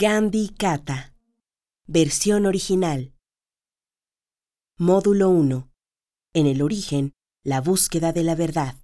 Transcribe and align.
Gandhi 0.00 0.48
Kata. 0.56 1.12
Versión 1.86 2.46
original. 2.46 3.12
Módulo 4.78 5.28
1. 5.28 5.68
En 6.32 6.46
el 6.46 6.62
origen, 6.62 7.12
la 7.44 7.60
búsqueda 7.60 8.10
de 8.10 8.22
la 8.22 8.34
verdad. 8.34 8.76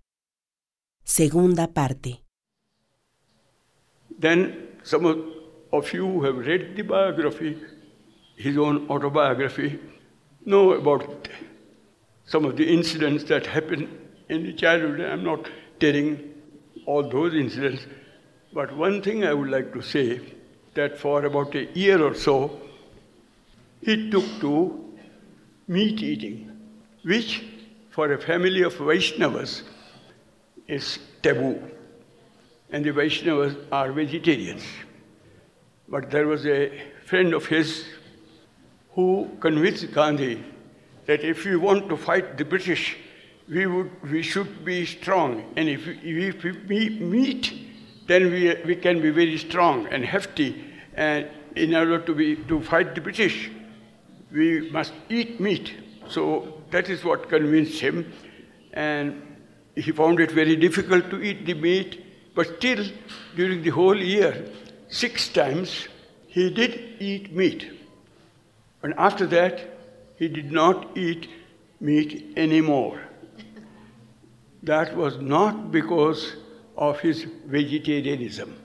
Segunda 1.05 1.73
parte. 1.73 2.23
Then 4.21 4.79
some 4.83 5.07
of, 5.73 5.91
you 5.95 6.05
who 6.05 6.23
have 6.23 6.37
read 6.37 6.77
the 6.77 6.83
biography, 6.83 7.63
his 8.37 8.59
own 8.59 8.87
autobiography, 8.91 9.81
know 10.45 10.75
about 10.75 11.31
some 12.27 12.45
of 12.45 12.57
the 12.57 12.71
incidents 12.71 13.25
that 13.29 13.47
happened 13.47 13.89
in 14.29 14.43
the 14.43 14.55
childhood. 14.55 15.01
I'm 15.01 15.25
not 15.25 15.49
telling 15.81 16.35
all 16.85 17.09
those 17.09 17.33
incidents, 17.33 17.87
but 18.53 18.77
one 18.77 19.01
thing 19.01 19.25
I 19.25 19.33
would 19.33 19.49
like 19.49 19.73
to 19.73 19.81
say 19.81 20.36
that 20.77 20.99
for 20.99 21.25
about 21.25 21.55
a 21.55 21.65
year 21.75 22.03
or 22.03 22.15
so, 22.15 22.61
he 23.83 24.11
took 24.11 24.25
to 24.41 24.95
meat 25.69 26.03
eating, 26.03 26.59
which 27.03 27.45
for 27.91 28.13
a 28.13 28.19
family 28.19 28.63
of 28.63 28.75
Vaishnavas 28.75 29.63
is 30.69 30.99
taboo. 31.23 31.61
And 32.71 32.85
the 32.85 32.91
Vaishnavas 32.91 33.57
are 33.73 33.93
vegetarians. 33.93 34.65
But 35.89 36.11
there 36.11 36.27
was 36.27 36.47
a 36.47 36.83
friend 37.05 37.33
of 37.33 37.47
his 37.47 37.85
who 38.95 39.31
convinced 39.41 39.93
Gandhi 39.93 40.43
that 41.07 41.23
if 41.23 41.45
we 41.45 41.57
want 41.57 41.89
to 41.89 41.97
fight 41.97 42.37
the 42.37 42.45
British, 42.45 42.97
we, 43.49 43.67
would, 43.67 43.91
we 44.11 44.23
should 44.23 44.65
be 44.65 44.85
strong. 44.85 45.45
And 45.57 45.69
if 45.69 45.87
we, 45.87 46.29
if 46.29 46.43
we 46.43 46.91
meet, 46.99 47.53
then 48.07 48.31
we, 48.31 48.55
we 48.65 48.77
can 48.77 49.01
be 49.01 49.11
very 49.11 49.39
strong 49.39 49.87
and 49.89 50.05
hefty. 50.05 50.65
And 50.97 51.29
in 51.55 51.75
order 51.75 52.01
to, 52.01 52.15
be, 52.15 52.37
to 52.49 52.61
fight 52.63 52.95
the 52.95 53.01
British, 53.01 53.51
we 54.33 54.71
must 54.71 54.93
eat 55.09 55.41
meat. 55.41 55.73
So 56.09 56.63
that 56.71 56.89
is 56.89 57.05
what 57.05 57.29
convinced 57.29 57.81
him. 57.81 58.13
And 58.73 59.23
he 59.75 59.93
found 59.93 60.21
it 60.21 60.31
very 60.31 60.57
difficult 60.57 61.11
to 61.11 61.23
eat 61.23 61.47
the 61.47 61.55
meat, 61.55 62.03
but 62.35 62.57
still, 62.57 62.85
during 63.35 63.63
the 63.63 63.71
whole 63.71 63.97
year, 63.97 64.47
six 64.89 65.29
times, 65.29 65.89
he 66.27 66.51
did 66.51 66.97
eat 66.99 67.33
meat. 67.33 67.71
And 68.83 68.95
after 68.99 69.27
that, 69.27 69.79
he 70.17 70.29
did 70.29 70.51
not 70.51 70.97
eat 70.97 71.29
meat 71.81 72.33
anymore. 72.37 73.01
That 74.63 74.97
was 74.97 75.19
not 75.19 75.71
because 75.71 76.37
of 76.77 77.01
his 77.01 77.25
vegetarianism. 77.47 78.57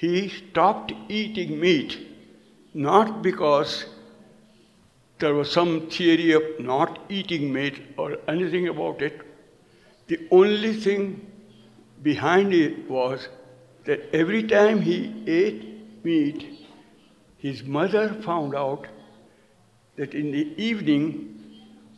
He 0.00 0.28
stopped 0.28 0.92
eating 1.08 1.58
meat 1.58 1.98
not 2.74 3.22
because 3.22 3.86
there 5.18 5.34
was 5.34 5.50
some 5.50 5.88
theory 5.88 6.32
of 6.32 6.42
not 6.60 6.98
eating 7.08 7.50
meat 7.50 7.80
or 7.96 8.18
anything 8.28 8.68
about 8.68 9.00
it. 9.00 9.22
The 10.08 10.18
only 10.30 10.74
thing 10.74 11.26
behind 12.02 12.52
it 12.52 12.90
was 12.90 13.28
that 13.86 14.14
every 14.14 14.42
time 14.42 14.82
he 14.82 15.24
ate 15.26 16.04
meat, 16.04 16.68
his 17.38 17.64
mother 17.64 18.12
found 18.22 18.54
out 18.54 18.86
that 19.96 20.12
in 20.12 20.30
the 20.30 20.52
evening, 20.62 21.40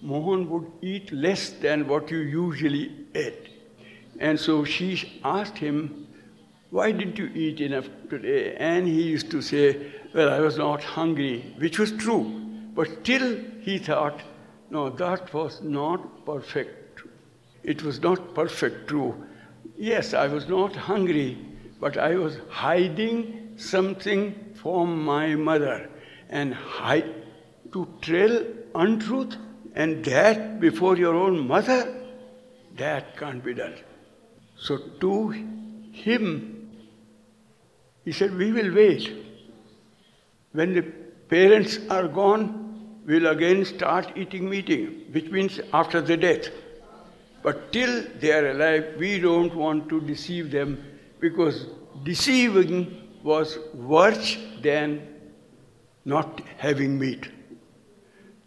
Mohan 0.00 0.48
would 0.50 0.70
eat 0.80 1.10
less 1.10 1.50
than 1.50 1.88
what 1.88 2.12
you 2.12 2.18
usually 2.18 2.92
ate. 3.16 3.48
And 4.20 4.38
so 4.38 4.64
she 4.64 5.20
asked 5.24 5.58
him, 5.58 5.97
Why 6.70 6.92
didn't 6.92 7.18
you 7.18 7.30
eat 7.34 7.60
enough 7.60 7.88
today? 8.10 8.54
And 8.56 8.86
he 8.86 9.02
used 9.02 9.30
to 9.30 9.40
say, 9.40 9.90
Well, 10.14 10.30
I 10.30 10.40
was 10.40 10.58
not 10.58 10.84
hungry, 10.84 11.54
which 11.58 11.78
was 11.78 11.92
true. 11.92 12.24
But 12.74 12.88
still 13.02 13.38
he 13.60 13.78
thought, 13.78 14.20
No, 14.70 14.90
that 14.90 15.32
was 15.32 15.62
not 15.62 16.26
perfect. 16.26 17.02
It 17.62 17.82
was 17.82 18.00
not 18.00 18.34
perfect 18.34 18.88
true. 18.88 19.14
Yes, 19.78 20.12
I 20.12 20.26
was 20.26 20.48
not 20.48 20.76
hungry, 20.76 21.38
but 21.80 21.96
I 21.96 22.16
was 22.16 22.38
hiding 22.50 23.54
something 23.56 24.54
from 24.54 25.04
my 25.04 25.34
mother. 25.34 25.88
And 26.28 26.52
hide, 26.52 27.14
to 27.72 27.88
tell 28.02 28.44
untruth 28.74 29.36
and 29.74 30.04
that 30.04 30.60
before 30.60 30.96
your 30.96 31.14
own 31.14 31.46
mother, 31.46 31.94
that 32.76 33.16
can't 33.16 33.42
be 33.42 33.54
done. 33.54 33.74
So 34.56 34.78
to 35.00 35.30
him, 35.92 36.57
he 38.04 38.12
said, 38.12 38.36
We 38.36 38.52
will 38.52 38.74
wait. 38.74 39.12
When 40.52 40.74
the 40.74 40.82
parents 40.82 41.78
are 41.90 42.08
gone, 42.08 43.00
we'll 43.06 43.26
again 43.28 43.64
start 43.64 44.12
eating 44.16 44.48
meat, 44.48 44.68
which 45.12 45.30
means 45.30 45.60
after 45.72 46.00
the 46.00 46.16
death. 46.16 46.48
But 47.42 47.72
till 47.72 48.04
they 48.20 48.32
are 48.32 48.50
alive, 48.50 48.94
we 48.98 49.20
don't 49.20 49.54
want 49.54 49.88
to 49.90 50.00
deceive 50.00 50.50
them 50.50 50.84
because 51.20 51.66
deceiving 52.02 53.08
was 53.22 53.58
worse 53.74 54.36
than 54.62 55.06
not 56.04 56.40
having 56.56 56.98
meat. 56.98 57.28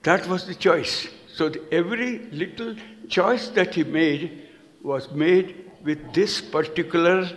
That 0.04 0.28
was 0.28 0.48
the 0.48 0.56
choice. 0.56 1.08
So 1.34 1.50
the, 1.50 1.62
every 1.72 2.20
little 2.32 2.76
choice 3.08 3.50
that 3.50 3.76
he 3.76 3.84
made 3.84 4.50
was 4.82 5.12
made 5.12 5.72
with 5.84 6.14
this 6.14 6.42
particular 6.42 7.30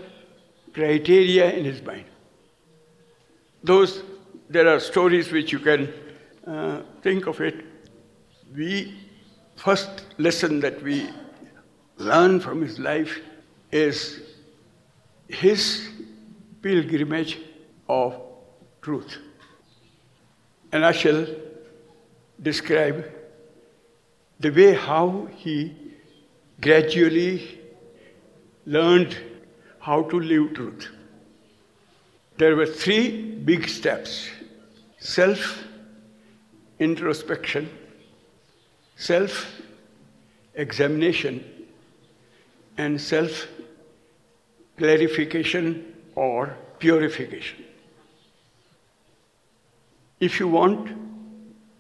criteria 0.75 1.53
in 1.53 1.65
his 1.65 1.81
mind. 1.83 2.05
Those, 3.63 4.03
there 4.51 4.69
are 4.69 4.81
stories 4.81 5.31
which 5.33 5.53
you 5.53 5.61
can 5.61 5.93
uh, 6.47 6.83
think 7.03 7.27
of 7.27 7.41
it. 7.41 7.65
We, 8.55 8.95
first 9.57 10.05
lesson 10.19 10.61
that 10.61 10.83
we 10.83 11.09
learn 11.97 12.41
from 12.41 12.61
his 12.61 12.79
life 12.79 13.21
is 13.71 14.21
his 15.29 15.89
pilgrimage 16.61 17.39
of 17.89 18.21
truth. 18.83 19.17
And 20.73 20.85
I 20.85 20.93
shall 20.93 21.27
describe 22.43 23.11
the 24.41 24.51
way 24.51 24.75
how 24.75 25.29
he 25.37 25.75
gradually 26.61 27.61
learned 28.67 29.17
how 29.85 30.01
to 30.11 30.19
live 30.19 30.55
truth. 30.55 30.89
There 32.39 32.57
were 32.57 32.67
three 32.67 33.01
big 33.51 33.69
steps 33.69 34.31
self 34.99 35.43
introspection, 36.79 37.69
self 38.97 39.45
examination, 40.55 41.45
and 42.79 43.01
self 43.01 43.47
clarification 44.79 45.69
or 46.15 46.57
purification. 46.79 47.65
If 50.19 50.41
you 50.41 50.49
want 50.49 50.93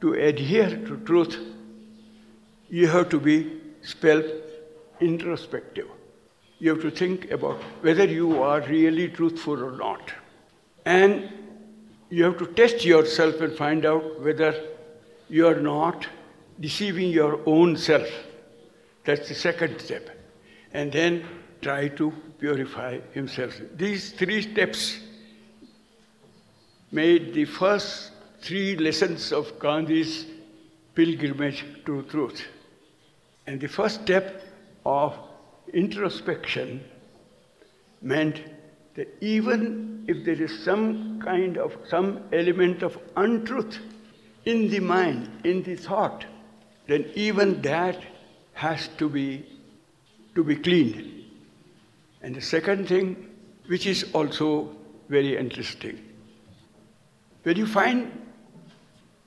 to 0.03 0.14
adhere 0.31 0.70
to 0.87 0.97
truth, 1.10 1.38
you 2.69 2.88
have 2.88 3.09
to 3.16 3.20
be 3.32 3.38
self 3.82 4.25
introspective. 5.00 5.94
You 6.64 6.70
have 6.70 6.80
to 6.80 6.91
think 6.91 7.30
about 7.30 7.60
whether 7.82 8.06
you 8.06 8.42
are 8.42 8.62
really 8.62 9.08
truthful 9.08 9.62
or 9.62 9.72
not. 9.72 10.14
And 10.86 11.30
you 12.08 12.25
have 12.25 12.38
to 12.38 12.47
test 12.47 12.86
yourself 12.86 13.42
and 13.42 13.54
find 13.54 13.84
out 13.84 14.22
whether 14.22 14.54
you 15.28 15.47
are 15.47 15.60
not 15.60 16.06
deceiving 16.58 17.11
your 17.11 17.38
own 17.44 17.76
self. 17.76 18.08
That's 19.05 19.28
the 19.28 19.34
second 19.34 19.78
step. 19.78 20.08
And 20.72 20.90
then 20.90 21.26
try 21.61 21.88
to 21.88 22.11
purify 22.38 23.00
himself. 23.12 23.60
These 23.76 24.12
three 24.12 24.40
steps 24.40 25.00
made 26.93 27.34
the 27.34 27.44
first 27.44 28.12
three 28.40 28.75
lessons 28.76 29.34
of 29.34 29.58
Gandhi's 29.58 30.25
pilgrimage 30.94 31.62
to 31.84 32.05
truth. 32.05 32.43
And 33.46 33.60
the 33.60 33.69
first 33.69 34.00
step 34.05 34.43
of 34.87 35.14
introspection 35.75 36.82
meant 38.00 38.41
that 38.94 39.09
even 39.21 40.05
if 40.06 40.25
there 40.25 40.41
is 40.41 40.65
some 40.65 41.21
kind 41.21 41.59
of, 41.59 41.76
some 41.88 42.21
element 42.32 42.82
of 42.82 42.99
untruth 43.17 43.79
in 44.44 44.71
the 44.71 44.81
mind, 44.81 45.29
in 45.44 45.62
the 45.62 45.75
thought, 45.75 46.25
then 46.87 47.11
even 47.15 47.62
that 47.62 47.99
has 48.53 48.88
to 48.99 49.09
be, 49.09 49.47
to 50.35 50.44
be 50.44 50.56
cleaned. 50.56 51.25
And 52.23 52.35
the 52.35 52.43
second 52.43 52.88
thing, 52.88 53.31
which 53.67 53.87
is 53.87 54.05
also 54.12 54.70
very 55.09 55.37
interesting, 55.37 55.99
when 57.43 57.56
you 57.56 57.67
find 57.67 58.25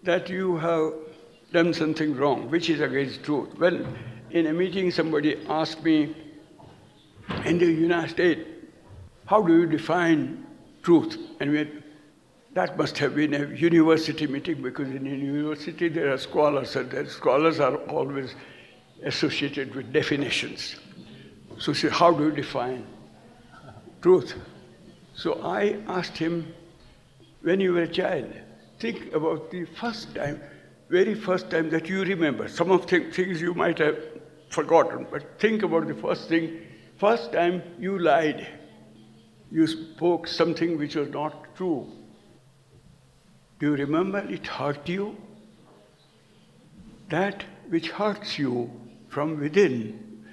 that 0.04 0.30
you 0.30 0.58
have 0.58 0.94
done 1.52 1.74
something 1.74 2.16
wrong, 2.16 2.50
which 2.50 2.70
is 2.70 2.82
against 2.82 3.24
truth. 3.24 3.58
Well, 3.58 3.86
in 4.32 4.48
a 4.48 4.54
meeting, 4.54 4.92
somebody 4.92 5.38
asked 5.48 5.84
me, 5.84 6.16
in 7.46 7.58
the 7.58 7.66
United 7.66 8.10
States, 8.10 8.42
how 9.26 9.42
do 9.42 9.54
you 9.60 9.66
define 9.66 10.46
truth? 10.84 11.18
And 11.40 11.52
we, 11.52 11.70
That 12.54 12.76
must 12.76 12.98
have 12.98 13.14
been 13.14 13.34
a 13.36 13.46
university 13.56 14.26
meeting 14.26 14.64
because 14.64 14.90
in 14.90 15.06
a 15.06 15.16
university 15.16 15.90
there 15.90 16.12
are 16.12 16.18
scholars 16.18 16.76
and 16.76 16.90
the 16.90 17.08
scholars 17.08 17.60
are 17.60 17.76
always 17.88 18.34
associated 19.04 19.76
with 19.76 19.94
definitions. 19.94 20.76
So 21.60 21.74
she 21.74 21.82
said, 21.82 21.92
how 21.92 22.12
do 22.12 22.24
you 22.24 22.32
define 22.32 22.86
truth? 24.02 24.34
So 25.14 25.42
I 25.44 25.78
asked 25.88 26.18
him, 26.18 26.52
when 27.42 27.60
you 27.60 27.74
were 27.74 27.84
a 27.84 27.88
child, 27.88 28.34
think 28.80 29.14
about 29.14 29.52
the 29.52 29.66
first 29.66 30.16
time, 30.16 30.42
very 30.90 31.14
first 31.14 31.52
time 31.52 31.70
that 31.70 31.88
you 31.88 32.04
remember. 32.04 32.48
Some 32.48 32.72
of 32.72 32.88
the 32.88 33.12
things 33.12 33.40
you 33.40 33.54
might 33.54 33.78
have 33.78 33.98
forgotten, 34.50 35.06
but 35.12 35.40
think 35.40 35.62
about 35.62 35.88
the 35.88 35.96
first 35.96 36.28
thing, 36.28 36.60
first 36.98 37.32
time 37.32 37.62
you 37.80 38.00
lied. 38.00 38.48
You 39.52 39.68
spoke 39.68 40.28
something 40.28 40.78
which 40.78 40.96
was 40.96 41.10
not 41.10 41.56
true. 41.56 41.92
Do 43.60 43.68
you 43.68 43.76
remember 43.76 44.20
it 44.20 44.46
hurt 44.46 44.88
you? 44.90 45.16
That 47.10 47.44
which 47.70 47.90
hurts 47.90 48.38
you 48.38 48.70
from 49.08 49.40
within, 49.40 50.26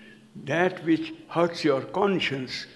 that 0.45 0.85
which 0.85 1.13
hurts 1.29 1.65
your 1.65 1.83
conscience, 1.83 2.67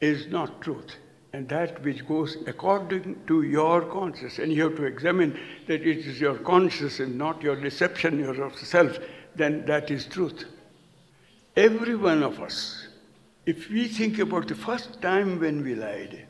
is 0.00 0.26
not 0.26 0.60
truth. 0.60 0.96
And 1.32 1.48
that 1.48 1.82
which 1.82 2.06
goes 2.06 2.36
according 2.46 3.26
to 3.26 3.42
your 3.42 3.82
conscience, 3.82 4.38
and 4.38 4.52
you 4.52 4.64
have 4.64 4.76
to 4.76 4.84
examine 4.84 5.38
that 5.66 5.82
it 5.82 5.98
is 5.98 6.20
your 6.20 6.36
conscience 6.38 7.00
and 7.00 7.18
not 7.18 7.42
your 7.42 7.56
deception 7.56 8.18
yourself, 8.18 8.98
then 9.34 9.64
that 9.66 9.90
is 9.90 10.06
truth. 10.06 10.44
Every 11.56 11.96
one 11.96 12.22
of 12.22 12.40
us, 12.40 12.86
if 13.46 13.70
we 13.70 13.88
think 13.88 14.18
about 14.18 14.48
the 14.48 14.54
first 14.54 15.00
time 15.00 15.40
when 15.40 15.64
we 15.64 15.74
lied, 15.74 16.26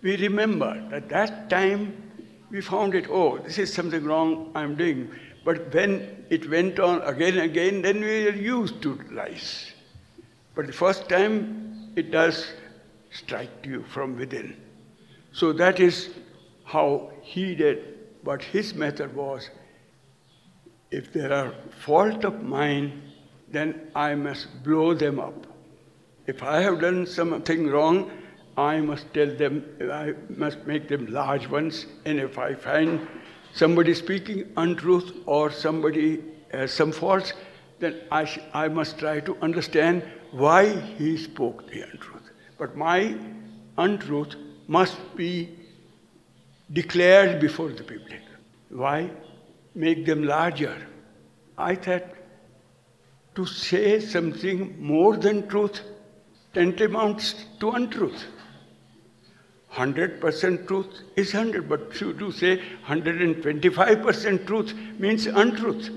we 0.00 0.16
remember 0.16 0.88
that 0.90 1.08
that 1.10 1.50
time 1.50 2.12
we 2.50 2.62
found 2.62 2.94
it, 2.94 3.06
oh, 3.10 3.38
this 3.38 3.58
is 3.58 3.72
something 3.72 4.04
wrong 4.04 4.50
I'm 4.54 4.74
doing. 4.74 5.10
But 5.44 5.74
when 5.74 6.24
it 6.30 6.48
went 6.48 6.78
on 6.78 7.02
again 7.02 7.34
and 7.34 7.50
again, 7.50 7.82
then 7.82 8.00
we 8.00 8.26
are 8.26 8.34
used 8.34 8.80
to 8.82 8.98
lies. 9.10 9.72
But 10.54 10.66
the 10.66 10.72
first 10.72 11.08
time 11.08 11.92
it 11.96 12.10
does 12.10 12.46
strike 13.10 13.66
you 13.66 13.84
from 13.92 14.16
within. 14.16 14.56
So 15.32 15.52
that 15.52 15.78
is 15.78 16.10
how 16.64 17.10
he 17.20 17.54
did. 17.54 17.98
But 18.24 18.42
his 18.42 18.74
method 18.74 19.14
was 19.14 19.50
if 20.90 21.12
there 21.12 21.32
are 21.32 21.52
fault 21.84 22.24
of 22.24 22.42
mine, 22.42 23.02
then 23.54 23.88
I 23.94 24.14
must 24.14 24.62
blow 24.64 24.94
them 24.94 25.20
up. 25.20 25.46
If 26.26 26.42
I 26.42 26.60
have 26.60 26.80
done 26.80 27.06
something 27.06 27.68
wrong, 27.68 28.10
I 28.56 28.80
must 28.80 29.12
tell 29.12 29.34
them, 29.34 29.64
I 29.92 30.14
must 30.28 30.66
make 30.66 30.88
them 30.88 31.06
large 31.06 31.48
ones. 31.48 31.86
And 32.04 32.18
if 32.18 32.38
I 32.38 32.54
find 32.54 33.06
somebody 33.52 33.94
speaking 33.94 34.52
untruth 34.56 35.12
or 35.26 35.50
somebody 35.50 36.22
has 36.52 36.72
some 36.72 36.92
faults, 36.92 37.32
then 37.80 38.00
I, 38.10 38.24
sh- 38.24 38.38
I 38.52 38.68
must 38.68 38.98
try 38.98 39.20
to 39.20 39.36
understand 39.42 40.02
why 40.30 40.68
he 40.98 41.16
spoke 41.16 41.68
the 41.68 41.82
untruth. 41.82 42.30
But 42.58 42.76
my 42.76 43.16
untruth 43.76 44.36
must 44.68 44.96
be 45.16 45.50
declared 46.72 47.40
before 47.40 47.70
the 47.70 47.82
public. 47.82 48.22
Why? 48.70 49.10
Make 49.74 50.06
them 50.06 50.24
larger. 50.24 50.76
I 51.58 51.74
thought 51.74 52.13
to 53.34 53.46
say 53.46 54.00
something 54.00 54.80
more 54.80 55.16
than 55.16 55.48
truth 55.48 55.80
tantamounts 56.54 57.34
to 57.58 57.70
untruth. 57.70 58.24
100% 59.72 60.68
truth 60.68 61.02
is 61.16 61.34
100, 61.34 61.68
but 61.68 61.92
to 61.94 62.30
say 62.30 62.62
125% 62.86 64.46
truth 64.46 64.72
means 64.98 65.26
untruth. 65.26 65.90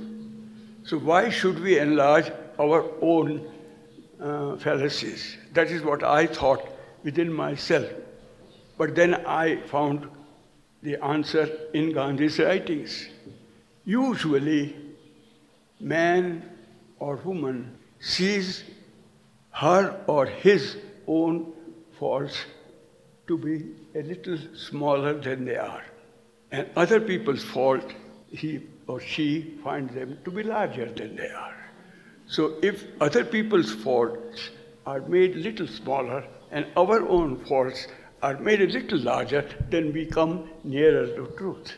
So 0.84 0.98
why 0.98 1.30
should 1.30 1.60
we 1.60 1.78
enlarge 1.78 2.32
our 2.60 2.90
own 3.02 3.52
uh, 4.20 4.58
fallacies? 4.58 5.38
That 5.54 5.68
is 5.68 5.84
what 5.84 6.04
I 6.04 6.26
thought 6.26 6.68
within 7.04 7.32
myself. 7.32 7.88
But 8.80 8.96
then 8.96 9.14
I 9.28 9.58
found 9.68 10.08
the 10.82 10.96
answer 11.04 11.48
in 11.74 11.94
Gandhi's 11.94 12.40
writings. 12.40 13.10
Usually, 13.86 14.76
man 15.80 16.57
or 17.00 17.18
woman 17.18 17.78
sees 18.00 18.64
her 19.52 20.04
or 20.08 20.26
his 20.26 20.78
own 21.08 21.54
faults 22.00 22.38
to 23.28 23.38
be 23.38 23.72
a 23.96 24.04
little 24.04 24.38
smaller 24.56 25.20
than 25.20 25.46
they 25.46 25.58
are. 25.58 25.84
And 26.52 26.70
other 26.76 27.00
people's 27.00 27.44
fault, 27.44 27.94
he 28.30 28.62
or 28.88 29.00
she 29.02 29.58
finds 29.64 29.94
them 29.94 30.18
to 30.24 30.32
be 30.32 30.44
larger 30.44 30.86
than 30.86 31.16
they 31.16 31.30
are. 31.30 31.56
So 32.28 32.56
if 32.62 32.86
other 33.02 33.26
people's 33.26 33.74
faults 33.74 34.50
are 34.86 35.02
made 35.02 35.36
little 35.36 35.68
smaller 35.68 36.24
and 36.52 36.66
our 36.78 37.08
own 37.08 37.44
faults 37.46 37.88
are 38.22 38.38
made 38.38 38.62
a 38.62 38.68
little 38.68 39.00
larger, 39.00 39.46
then 39.70 39.92
we 39.94 40.06
come 40.06 40.50
nearer 40.64 41.08
to 41.16 41.28
truth. 41.38 41.74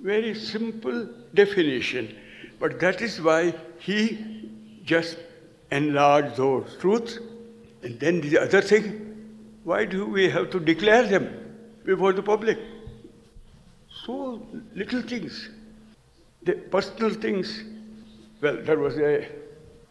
Very 0.00 0.34
simple 0.34 1.08
definition, 1.34 2.16
but 2.58 2.80
that 2.80 3.00
is 3.00 3.20
why 3.20 3.54
he 3.78 4.33
just 4.84 5.18
enlarge 5.70 6.36
those 6.36 6.76
truths. 6.80 7.18
And 7.82 7.98
then 7.98 8.20
the 8.20 8.38
other 8.38 8.60
thing, 8.60 8.84
why 9.64 9.84
do 9.84 10.06
we 10.06 10.28
have 10.28 10.50
to 10.50 10.60
declare 10.60 11.04
them 11.04 11.28
before 11.84 12.12
the 12.12 12.22
public? 12.22 12.58
So 14.04 14.46
little 14.74 15.02
things. 15.02 15.50
The 16.42 16.52
personal 16.52 17.10
things, 17.10 17.62
well, 18.40 18.56
there 18.62 18.78
was 18.78 18.98
a. 18.98 19.26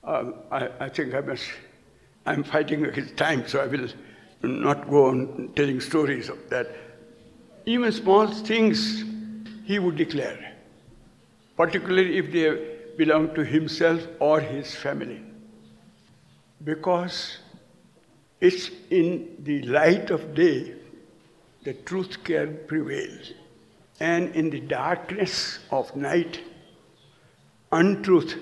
Um, 0.03 0.35
I, 0.51 0.69
I 0.81 0.89
think 0.89 1.13
I 1.15 1.21
must, 1.21 1.45
I'm 2.25 2.43
fighting 2.43 2.85
against 2.85 3.15
time, 3.15 3.47
so 3.47 3.61
I 3.61 3.67
will 3.67 3.87
not 4.43 4.89
go 4.89 5.05
on 5.07 5.51
telling 5.55 5.79
stories 5.79 6.29
of 6.29 6.37
that. 6.49 6.67
Even 7.65 7.91
small 7.91 8.27
things 8.27 9.03
he 9.63 9.79
would 9.79 9.95
declare, 9.95 10.55
particularly 11.55 12.17
if 12.17 12.31
they 12.33 12.72
belong 12.97 13.33
to 13.35 13.43
himself 13.43 14.01
or 14.19 14.39
his 14.39 14.73
family. 14.75 15.21
Because 16.63 17.37
it's 18.39 18.69
in 18.89 19.37
the 19.39 19.61
light 19.63 20.11
of 20.11 20.33
day 20.33 20.75
that 21.63 21.85
truth 21.85 22.23
can 22.23 22.59
prevail. 22.67 23.17
And 23.99 24.35
in 24.35 24.49
the 24.49 24.59
darkness 24.59 25.59
of 25.71 25.95
night, 25.95 26.41
untruth 27.71 28.35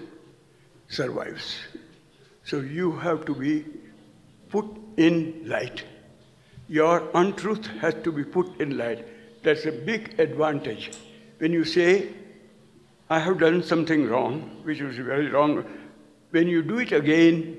survives. 0.87 1.57
So 2.43 2.59
you 2.59 2.91
have 2.93 3.25
to 3.25 3.35
be 3.35 3.65
put 4.49 4.65
in 4.97 5.43
light. 5.45 5.83
Your 6.67 7.09
untruth 7.13 7.67
has 7.81 7.95
to 8.03 8.11
be 8.11 8.23
put 8.23 8.59
in 8.59 8.77
light. 8.77 9.05
That's 9.43 9.65
a 9.65 9.71
big 9.71 10.19
advantage. 10.19 10.91
When 11.37 11.51
you 11.51 11.63
say, 11.63 12.09
I 13.11 13.19
have 13.19 13.39
done 13.39 13.61
something 13.61 14.07
wrong, 14.07 14.61
which 14.63 14.79
was 14.79 14.95
very 14.95 15.27
wrong, 15.27 15.65
when 16.29 16.47
you 16.47 16.61
do 16.61 16.77
it 16.79 16.93
again, 16.93 17.57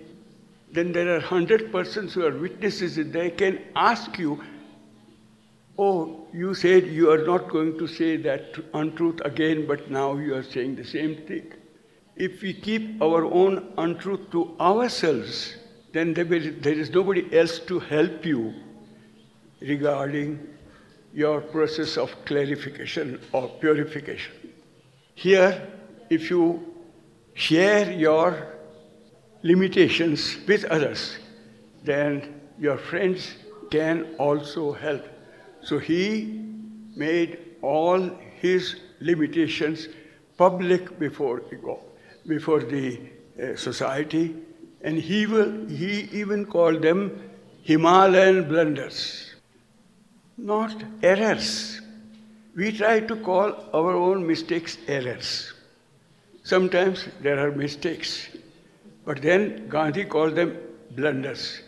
then 0.73 0.93
there 0.93 1.11
are 1.11 1.19
100 1.19 1.71
persons 1.71 2.15
who 2.15 2.25
are 2.25 2.35
witnesses 2.35 2.97
and 2.97 3.13
they 3.13 3.29
can 3.29 3.61
ask 3.77 4.19
you, 4.19 4.43
Oh, 5.79 6.27
you 6.33 6.55
said 6.55 6.87
you 6.87 7.11
are 7.11 7.27
not 7.27 7.51
going 7.51 7.77
to 7.77 7.87
say 7.87 8.17
that 8.17 8.57
untruth 8.73 9.21
again, 9.27 9.67
but 9.67 9.91
now 9.91 10.17
you 10.17 10.35
are 10.35 10.43
saying 10.43 10.77
the 10.77 10.85
same 10.85 11.17
thing. 11.27 11.53
If 12.17 12.41
we 12.41 12.55
keep 12.55 13.03
our 13.03 13.27
own 13.27 13.75
untruth 13.77 14.31
to 14.31 14.57
ourselves, 14.59 15.57
then 15.93 16.15
there 16.15 16.33
is 16.33 16.91
nobody 16.91 17.27
else 17.37 17.59
to 17.59 17.79
help 17.79 18.25
you 18.25 18.55
regarding 19.61 20.47
your 21.13 21.43
process 21.43 21.99
of 21.99 22.15
clarification 22.25 23.21
or 23.33 23.49
purification. 23.49 24.42
Here, 25.15 25.69
if 26.11 26.31
you 26.31 26.75
share 27.35 27.93
your 27.93 28.55
limitations 29.43 30.37
with 30.47 30.65
others, 30.65 31.19
then 31.85 32.41
your 32.59 32.79
friends 32.79 33.35
can 33.71 34.15
also 34.19 34.73
help. 34.73 35.05
So 35.63 35.79
he 35.79 36.41
made 36.95 37.39
all 37.63 38.11
his 38.41 38.77
limitations 39.01 39.89
public 40.37 40.99
before 40.99 41.43
before 42.27 42.61
the 42.61 43.01
uh, 43.43 43.57
society, 43.57 44.35
and 44.83 44.99
he 44.99 45.27
will 45.27 45.67
he 45.67 46.09
even 46.13 46.47
called 46.47 46.83
them 46.83 47.31
Himalayan 47.63 48.49
blunders, 48.49 49.35
not 50.37 50.75
errors. 51.03 51.72
We 52.55 52.71
try 52.73 53.01
to 53.01 53.17
call 53.17 53.55
our 53.73 53.95
own 53.95 54.27
mistakes 54.27 54.77
errors. 54.87 55.53
Sometimes 56.45 57.09
there 57.21 57.39
are 57.39 57.51
mistakes, 57.51 58.29
but 59.07 59.23
then 59.23 59.69
Gandhi 59.69 60.05
called 60.05 60.35
them 60.35 60.59
blunders. 60.91 61.63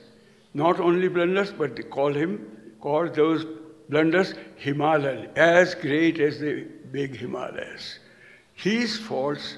Not 0.52 0.80
only 0.80 1.08
blunders, 1.08 1.52
but 1.52 1.74
they 1.74 1.84
call 1.84 2.12
him, 2.12 2.74
call 2.80 3.08
those 3.08 3.46
blunders, 3.88 4.34
Himalaya, 4.56 5.30
as 5.36 5.74
great 5.74 6.20
as 6.20 6.38
the 6.38 6.66
big 6.92 7.16
Himalayas. 7.16 7.98
His 8.52 8.98
faults 8.98 9.56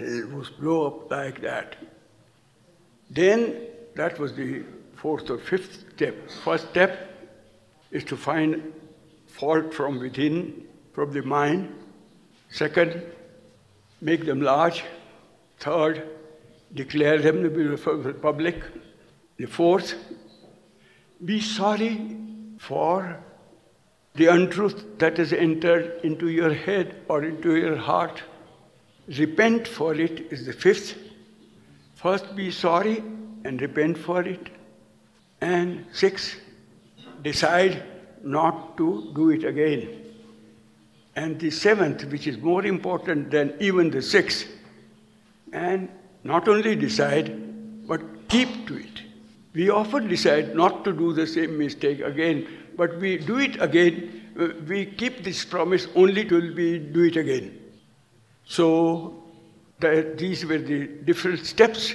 was 0.00 0.48
blow 0.58 0.86
up 0.86 1.10
like 1.10 1.42
that. 1.42 1.76
Then 3.10 3.66
that 3.94 4.18
was 4.18 4.32
the 4.34 4.62
fourth 4.96 5.28
or 5.28 5.38
fifth 5.38 5.84
step. 5.94 6.14
First 6.44 6.70
step 6.70 7.10
is 7.90 8.04
to 8.04 8.16
find 8.16 8.72
fault 9.40 9.72
from 9.72 9.98
within, 9.98 10.66
from 10.92 11.12
the 11.12 11.22
mind. 11.22 11.74
Second, 12.50 13.02
make 14.00 14.26
them 14.26 14.42
large. 14.42 14.84
Third, 15.58 16.06
declare 16.74 17.18
them 17.18 17.42
to 17.42 17.50
be 17.50 17.64
the 17.64 18.14
public. 18.22 18.62
The 19.38 19.46
fourth, 19.46 19.94
be 21.24 21.40
sorry 21.40 22.16
for 22.58 23.18
the 24.14 24.26
untruth 24.26 24.98
that 24.98 25.16
has 25.16 25.32
entered 25.32 26.00
into 26.04 26.28
your 26.28 26.52
head 26.52 26.96
or 27.08 27.24
into 27.24 27.56
your 27.56 27.76
heart. 27.76 28.22
Repent 29.18 29.66
for 29.66 29.94
it 29.94 30.32
is 30.32 30.44
the 30.46 30.52
fifth. 30.52 30.96
First, 31.94 32.34
be 32.36 32.50
sorry 32.50 32.98
and 33.44 33.60
repent 33.60 33.96
for 33.98 34.22
it. 34.22 34.50
And 35.40 35.86
six, 35.92 36.36
decide 37.22 37.82
not 38.22 38.76
to 38.76 39.10
do 39.14 39.30
it 39.30 39.44
again. 39.44 39.88
And 41.16 41.38
the 41.38 41.50
seventh, 41.50 42.04
which 42.04 42.26
is 42.26 42.38
more 42.38 42.64
important 42.64 43.30
than 43.30 43.54
even 43.60 43.90
the 43.90 44.02
sixth, 44.02 44.46
and 45.52 45.88
not 46.24 46.48
only 46.48 46.76
decide, 46.76 47.86
but 47.88 48.00
keep 48.28 48.66
to 48.68 48.76
it. 48.76 49.02
We 49.52 49.70
often 49.70 50.06
decide 50.06 50.54
not 50.54 50.84
to 50.84 50.92
do 50.92 51.12
the 51.12 51.26
same 51.26 51.58
mistake 51.58 52.00
again, 52.00 52.46
but 52.76 52.96
we 52.98 53.18
do 53.18 53.38
it 53.38 53.60
again. 53.60 54.30
Uh, 54.38 54.48
we 54.68 54.86
keep 54.86 55.24
this 55.24 55.44
promise 55.44 55.88
only 55.96 56.24
till 56.24 56.54
we 56.54 56.78
do 56.78 57.04
it 57.04 57.16
again. 57.16 57.58
So 58.44 59.24
that 59.80 60.18
these 60.18 60.44
were 60.46 60.58
the 60.58 60.86
different 60.86 61.44
steps 61.44 61.94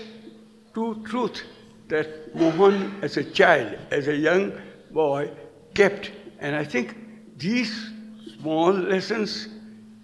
to 0.74 1.02
truth 1.06 1.44
that 1.88 2.36
Mohan, 2.36 3.00
as 3.02 3.18
a 3.18 3.24
child, 3.24 3.78
as 3.92 4.08
a 4.08 4.16
young 4.16 4.52
boy, 4.92 5.32
kept. 5.76 6.12
And 6.40 6.56
I 6.56 6.64
think 6.64 6.98
these 7.38 7.92
small 8.40 8.72
lessons 8.72 9.48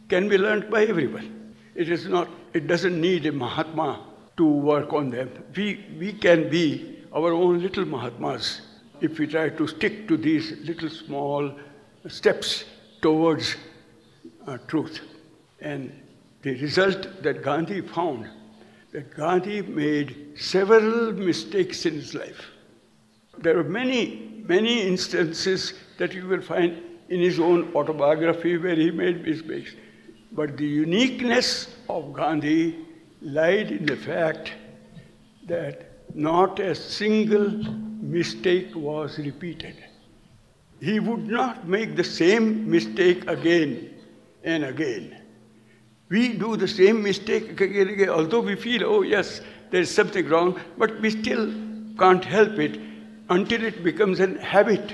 can 0.10 0.30
be 0.30 0.38
learned 0.38 0.70
by 0.70 0.84
everyone. 0.86 1.56
It 1.74 1.90
is 1.90 2.06
not, 2.06 2.30
it 2.54 2.68
doesn't 2.68 3.00
need 3.00 3.26
a 3.26 3.32
Mahatma 3.32 4.06
to 4.38 4.46
work 4.46 4.94
on 4.94 5.10
them. 5.10 5.30
We, 5.56 5.86
we 5.98 6.14
can 6.14 6.50
be 6.50 7.00
our 7.14 7.32
own 7.34 7.62
little 7.62 7.86
Mahatmas 7.86 8.62
if 9.02 9.18
we 9.18 9.28
try 9.28 9.50
to 9.50 9.68
stick 9.68 10.08
to 10.08 10.18
these 10.18 10.52
little 10.64 10.90
small 10.90 11.52
steps 12.08 12.66
towards 13.02 13.56
uh, 14.48 14.58
truth. 14.68 15.00
And 15.60 15.92
the 16.42 16.60
result 16.62 17.24
that 17.24 17.44
Gandhi 17.44 17.82
found 17.82 18.30
that 18.92 19.16
Gandhi 19.16 19.62
made 19.62 20.38
several 20.38 21.14
mistakes 21.14 21.86
in 21.86 21.94
his 21.94 22.14
life. 22.14 22.46
There 23.38 23.56
were 23.56 23.64
many, 23.64 24.31
many 24.52 24.76
instances 24.92 25.74
that 25.98 26.14
you 26.14 26.28
will 26.28 26.42
find 26.42 26.82
in 27.10 27.20
his 27.20 27.40
own 27.40 27.60
autobiography 27.76 28.58
where 28.58 28.76
he 28.76 28.90
made 28.92 29.24
mistakes. 29.24 29.72
But 30.32 30.58
the 30.58 30.68
uniqueness 30.68 31.50
of 31.90 32.14
Gandhi 32.14 32.64
lied 33.22 33.72
in 33.72 33.86
the 33.86 33.98
fact 33.98 34.54
that 35.48 35.76
not 36.16 36.60
a 36.60 36.74
single 36.74 37.50
mistake 38.18 38.76
was 38.76 39.18
repeated. 39.20 39.76
He 40.80 41.00
would 41.00 41.28
not 41.28 41.68
make 41.68 41.96
the 41.96 42.04
same 42.04 42.70
mistake 42.70 43.28
again 43.28 43.72
and 44.44 44.66
again. 44.66 45.18
We 46.10 46.30
do 46.34 46.58
the 46.58 46.68
same 46.68 47.04
mistake 47.04 47.62
again 47.62 47.82
and 47.82 47.90
again, 47.92 48.10
although 48.10 48.42
we 48.42 48.56
feel, 48.56 48.84
oh 48.86 49.02
yes, 49.02 49.42
there 49.70 49.82
is 49.82 49.92
something 49.92 50.28
wrong, 50.28 50.60
but 50.78 51.00
we 51.00 51.12
still 51.12 51.54
can't 51.98 52.26
help 52.26 52.60
it 52.60 52.80
until 53.32 53.64
it 53.64 53.84
becomes 53.84 54.20
a 54.20 54.28
habit. 54.44 54.94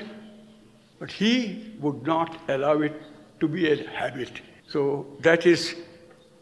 But 0.99 1.11
he 1.11 1.73
would 1.79 2.05
not 2.05 2.39
allow 2.49 2.81
it 2.81 3.01
to 3.39 3.47
be 3.47 3.71
a 3.71 3.75
habit. 3.89 4.41
So 4.67 5.05
that 5.21 5.45
is 5.45 5.75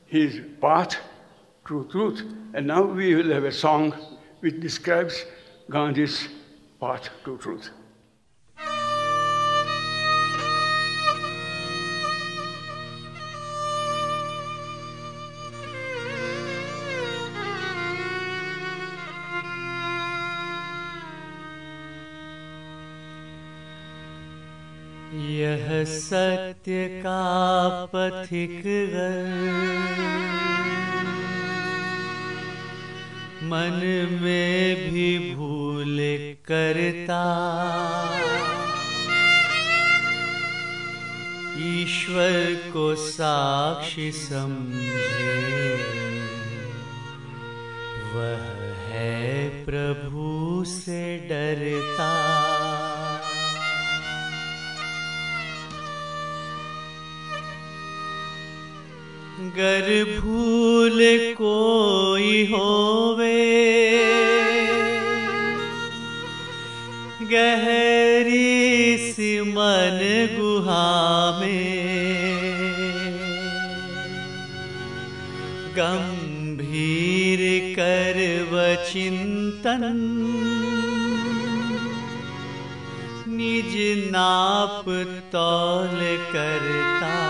his 0.06 0.42
path 0.62 0.98
to 1.68 1.88
truth. 1.92 2.22
And 2.54 2.68
now 2.68 2.84
we 2.84 3.16
will 3.16 3.32
have 3.32 3.44
a 3.44 3.52
song 3.52 3.94
which 4.42 4.60
describes 4.60 5.26
Gandhi's 5.70 6.28
path 6.80 7.10
to 7.24 7.38
truth. 7.38 7.70
यह 25.46 25.84
सत्य 25.84 26.88
का 26.88 27.22
पथिक 27.96 28.64
मन 33.44 33.82
में 34.22 34.94
भी 34.94 35.36
भूल 35.36 35.98
करता। 36.46 37.24
ईश्वर 41.58 42.56
को 42.74 42.96
साक्षी 42.96 44.12
समझे। 44.12 45.76
वह 48.14 48.46
है 48.88 49.50
प्रभु 49.66 50.64
से 50.68 51.18
डरता। 51.18 52.12
गर 59.58 59.88
भूल 60.20 61.00
कोई 61.38 62.32
होवे, 62.46 63.44
गहरी 67.32 68.98
सी 69.06 69.30
मन 69.42 70.00
गुहा 70.36 70.88
में, 71.40 71.86
गंभीर 75.78 77.42
कर 77.80 78.20
चिंतन 78.92 79.84
निज 83.30 83.74
नाप 84.12 84.86
तौल 85.32 86.00
करता 86.34 87.25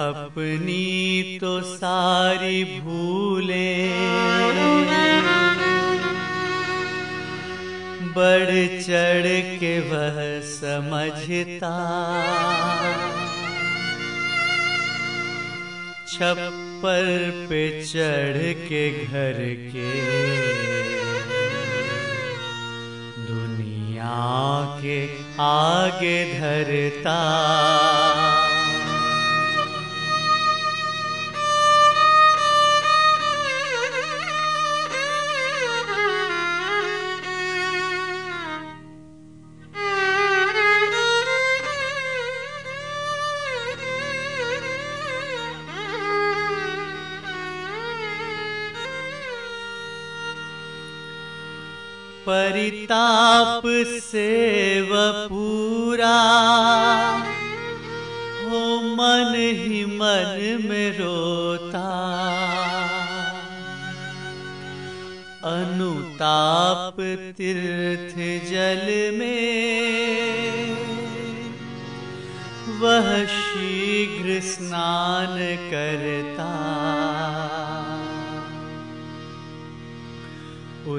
अपनी 0.00 1.38
तो 1.40 1.60
सारी 1.60 2.64
भूले। 2.64 3.70
बढ़ 8.14 8.50
चढ़ 8.82 9.26
के 9.60 9.74
वह 9.80 10.16
समझता। 10.46 11.74
छप्पर 16.08 17.06
पे 17.50 17.62
चढ़ 17.84 18.38
के 18.68 18.90
घर 19.04 19.38
के 19.72 19.92
दुनिया 23.26 24.18
के 24.82 24.98
आगे 25.40 26.16
धरता। 26.34 27.20
परिताप 52.30 53.62
से 54.02 54.28
वह 54.80 55.26
पूरा 55.26 56.18
हो 58.44 58.60
मन 58.80 59.34
ही 59.36 59.84
मन 59.84 60.68
में 60.68 60.98
रोता। 60.98 61.86
अनुताप 65.44 66.96
तीर्थ 67.38 68.16
जल 68.50 68.86
में, 69.18 70.76
वह 72.80 73.24
शीघ्र 73.26 74.40
स्नान 74.40 75.36
करता। 75.70 76.50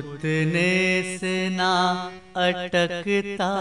उतने 0.05 1.17
से 1.17 1.49
ना 1.49 2.11
अटकता। 2.37 3.51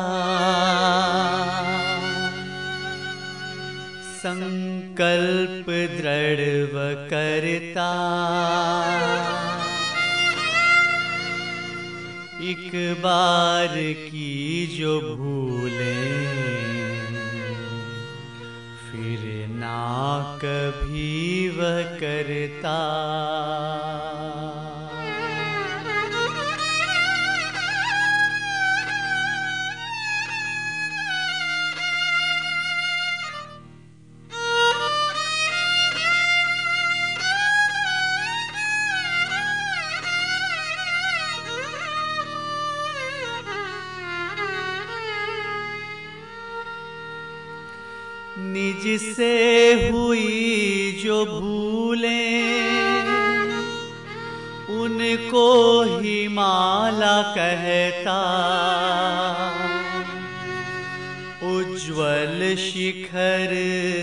संकल्प 4.19 5.67
दृढ़ 5.71 6.41
करता। 7.11 7.91
एक 12.43 12.97
बार 13.03 13.75
की 13.83 14.67
जो 14.79 15.01
भूले, 15.01 15.97
फिर 18.87 19.47
ना 19.49 20.39
कभी 20.45 21.49
वह 21.49 21.83
करता। 21.83 22.77
निज 48.85 49.17
से 49.17 49.91
हुई 49.91 51.01
जो 51.05 51.25
भूले, 51.27 52.43
उनको 54.83 55.83
ही 55.83 56.29
माला 56.29 57.23
कहता। 57.23 58.21
उज्ज्वल 61.43 62.57
शिखर 62.57 63.51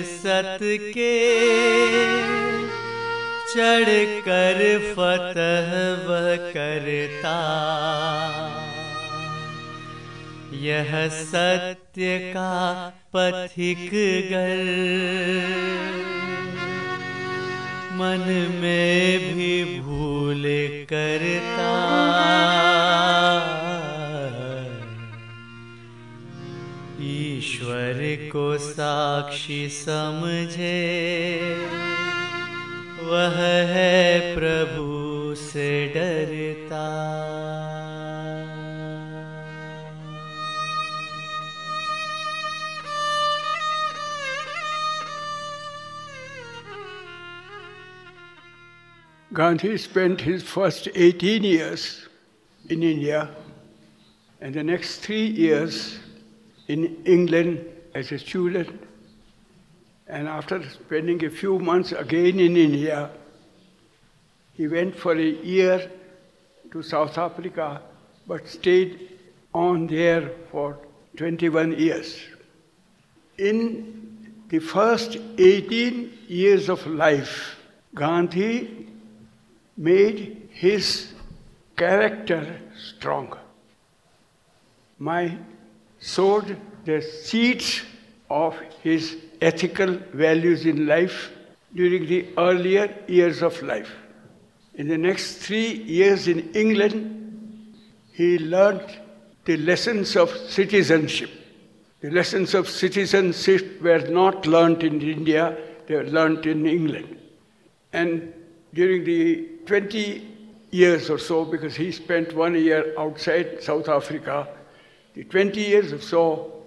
सत 0.06 0.60
के 0.64 1.18
चढ़ 3.54 4.06
कर 4.28 4.60
फतह 4.94 5.72
वह 6.10 6.36
करता। 6.36 7.38
यह 10.62 11.10
सत्य 11.10 12.20
का 12.20 12.94
पथिक 13.16 13.90
गर 14.32 14.64
मन 17.94 18.50
में 18.62 19.34
भी 19.34 19.80
भूल 19.80 20.44
करता। 20.94 21.74
ईश्वर 27.02 28.30
को 28.32 28.58
साक्षी 28.58 29.70
समझे। 29.70 30.88
वह 33.04 33.36
है 33.67 34.36
प्रभु 34.36 34.88
से 35.36 35.88
डरता। 35.88 37.08
Gandhi 49.38 49.78
spent 49.78 50.21
his 50.21 50.41
first 50.41 50.88
18 50.95 51.43
years 51.43 52.08
in 52.69 52.82
India 52.82 53.30
and 54.41 54.52
the 54.52 54.63
next 54.63 55.02
three 55.02 55.28
years 55.28 56.00
in 56.67 57.06
England 57.06 57.63
as 57.93 58.12
a 58.12 58.17
student. 58.17 58.67
And 60.08 60.28
after 60.28 60.67
spending 60.67 61.23
a 61.23 61.30
few 61.30 61.60
months 61.60 61.91
again 61.91 62.39
in 62.39 62.58
India, 62.58 63.12
he 64.54 64.67
went 64.67 64.95
for 64.95 65.13
a 65.13 65.30
year 65.54 65.88
to 66.71 66.82
South 66.82 67.19
Africa 67.19 67.84
but 68.26 68.47
stayed 68.47 69.19
on 69.54 69.86
there 69.86 70.32
for 70.52 70.80
21 71.15 71.78
years. 71.78 72.19
In 73.38 74.34
the 74.50 74.58
first 74.58 75.15
18 75.38 76.17
years 76.28 76.69
of 76.69 76.88
life, 76.88 77.56
Gandhi 77.93 78.87
made 79.78 80.50
his 80.52 81.13
character 81.76 82.60
strong. 82.90 83.38
My 84.98 85.38
sowed 86.00 86.58
the 86.86 87.02
seeds 87.02 87.84
of 88.30 88.58
his 88.82 89.18
ethical 89.42 89.98
values 90.13 90.66
in 90.66 90.88
life 90.88 91.32
during 91.76 92.08
the 92.08 92.28
earlier 92.38 92.94
years 93.08 93.42
of 93.44 93.62
life. 93.62 93.92
In 94.76 94.88
the 94.88 94.98
next 94.98 95.38
three 95.38 95.74
years 95.74 96.28
in 96.28 96.52
England, 96.54 97.76
he 98.13 98.40
learned 98.40 99.00
the 99.46 99.58
lessons 99.58 100.16
of 100.16 100.30
citizenship. 100.30 101.30
The 102.02 102.12
lessons 102.12 102.54
of 102.54 102.70
citizenship 102.70 103.82
were 103.82 104.00
not 104.00 104.46
learned 104.46 104.84
in 104.84 105.02
India, 105.02 105.58
they 105.88 105.96
were 105.96 106.04
learned 106.04 106.46
in 106.46 106.66
England. 106.66 107.18
And 107.94 108.34
during 108.74 109.04
the 109.04 109.48
20 109.67 110.36
years 110.71 111.10
or 111.10 111.17
so, 111.17 111.45
because 111.45 111.75
he 111.75 111.91
spent 111.91 112.34
one 112.34 112.56
year 112.56 112.93
outside 112.97 113.62
South 113.62 113.88
Africa, 113.88 114.47
the 115.13 115.23
20 115.23 115.60
years 115.62 115.93
or 115.93 116.01
so, 116.01 116.63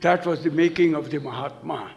that 0.00 0.26
was 0.26 0.42
the 0.42 0.50
making 0.50 0.94
of 0.94 1.10
the 1.10 1.18
Mahatma. 1.18 1.92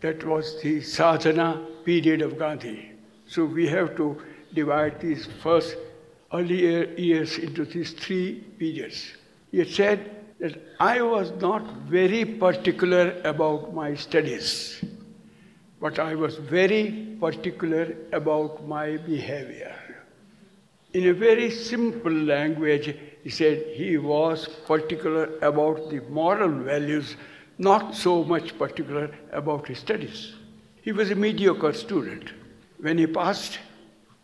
That 0.00 0.24
was 0.24 0.60
the 0.62 0.80
sadhana 0.80 1.66
period 1.84 2.22
of 2.22 2.38
Gandhi. 2.38 2.92
So 3.26 3.44
we 3.44 3.68
have 3.68 3.96
to 3.96 4.20
divide 4.54 5.00
these 5.00 5.26
first 5.42 5.76
earlier 6.32 6.84
years 6.94 7.38
into 7.38 7.64
these 7.64 7.92
three 7.92 8.40
periods. 8.58 9.12
He 9.50 9.64
said 9.64 10.10
that 10.40 10.56
I 10.80 11.02
was 11.02 11.32
not 11.40 11.62
very 11.88 12.24
particular 12.24 13.20
about 13.24 13.74
my 13.74 13.94
studies, 13.94 14.82
but 15.80 15.98
I 15.98 16.14
was 16.14 16.36
very 16.36 17.16
particular 17.20 17.94
about 18.12 18.66
my 18.66 18.96
behavior. 18.96 19.76
In 20.92 21.08
a 21.08 21.12
very 21.12 21.50
simple 21.50 22.12
language, 22.12 22.96
he 23.22 23.30
said 23.30 23.58
he 23.74 23.98
was 23.98 24.48
particular 24.66 25.38
about 25.42 25.90
the 25.90 26.00
moral 26.08 26.50
values, 26.50 27.16
not 27.58 27.94
so 27.94 28.24
much 28.24 28.58
particular 28.58 29.10
about 29.32 29.68
his 29.68 29.78
studies. 29.78 30.34
He 30.80 30.92
was 30.92 31.10
a 31.10 31.14
mediocre 31.14 31.72
student. 31.72 32.32
When 32.80 32.96
he 32.96 33.06
passed 33.06 33.58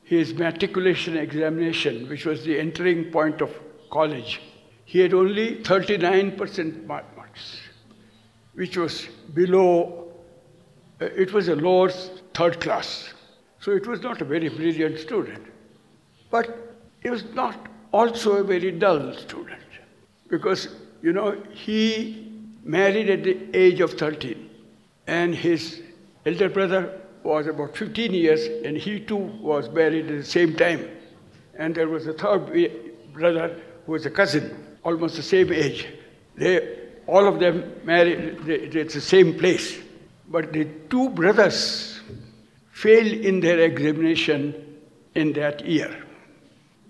his 0.05 0.35
matriculation 0.35 1.17
examination, 1.17 2.09
which 2.09 2.25
was 2.25 2.45
the 2.45 2.59
entering 2.59 3.11
point 3.11 3.40
of 3.40 3.51
college, 3.90 4.40
he 4.85 5.01
had 5.01 5.14
only 5.14 5.57
39% 5.57 6.87
marks, 6.87 7.61
which 8.55 8.77
was 8.77 9.07
below, 9.33 10.04
Uh, 11.00 11.07
it 11.07 11.33
was 11.33 11.48
a 11.48 11.57
lower 11.57 11.90
third 12.35 12.61
class. 12.61 13.12
So 13.61 13.72
it 13.72 13.87
was 13.87 14.02
not 14.02 14.20
a 14.20 14.24
very 14.24 14.48
brilliant 14.48 14.98
student. 14.98 15.42
But 16.30 16.76
he 17.02 17.11
was 17.11 17.24
not 17.35 17.57
also 17.92 18.37
a 18.37 18.44
very 18.44 18.70
dull 18.72 19.12
student 19.14 19.62
because, 20.28 20.68
you 21.02 21.12
know, 21.12 21.40
he 21.52 22.42
married 22.62 23.09
at 23.11 23.22
the 23.22 23.37
age 23.57 23.80
of 23.80 23.92
13 23.92 24.50
and 25.07 25.35
his 25.35 25.83
elder 26.26 26.48
brother 26.48 27.00
was 27.22 27.46
about 27.46 27.76
15 27.76 28.12
years 28.12 28.46
and 28.66 28.76
he 28.76 29.00
too 29.00 29.16
was 29.16 29.68
married 29.70 30.11
at 30.11 30.18
the 30.18 30.24
same 30.24 30.54
time. 30.57 30.88
And 31.57 31.74
there 31.74 31.88
was 31.88 32.07
a 32.07 32.12
third 32.12 32.70
brother 33.12 33.61
who 33.87 33.92
was 33.92 34.07
a 34.07 34.11
cousin, 34.11 34.76
almost 34.83 35.16
the 35.16 35.22
same 35.22 35.52
age. 35.52 35.87
They, 36.37 36.78
all 37.07 37.28
of 37.28 37.38
them 37.38 37.72
married 37.85 38.48
at 38.74 38.90
the 38.90 39.00
same 39.00 39.38
place. 39.38 39.84
But 40.29 40.53
the 40.53 40.67
two 40.91 41.11
brothers 41.11 42.01
failed 42.73 43.13
in 43.13 43.41
their 43.41 43.61
examination 43.61 44.79
in 45.15 45.33
that 45.35 45.65
year. 45.65 46.05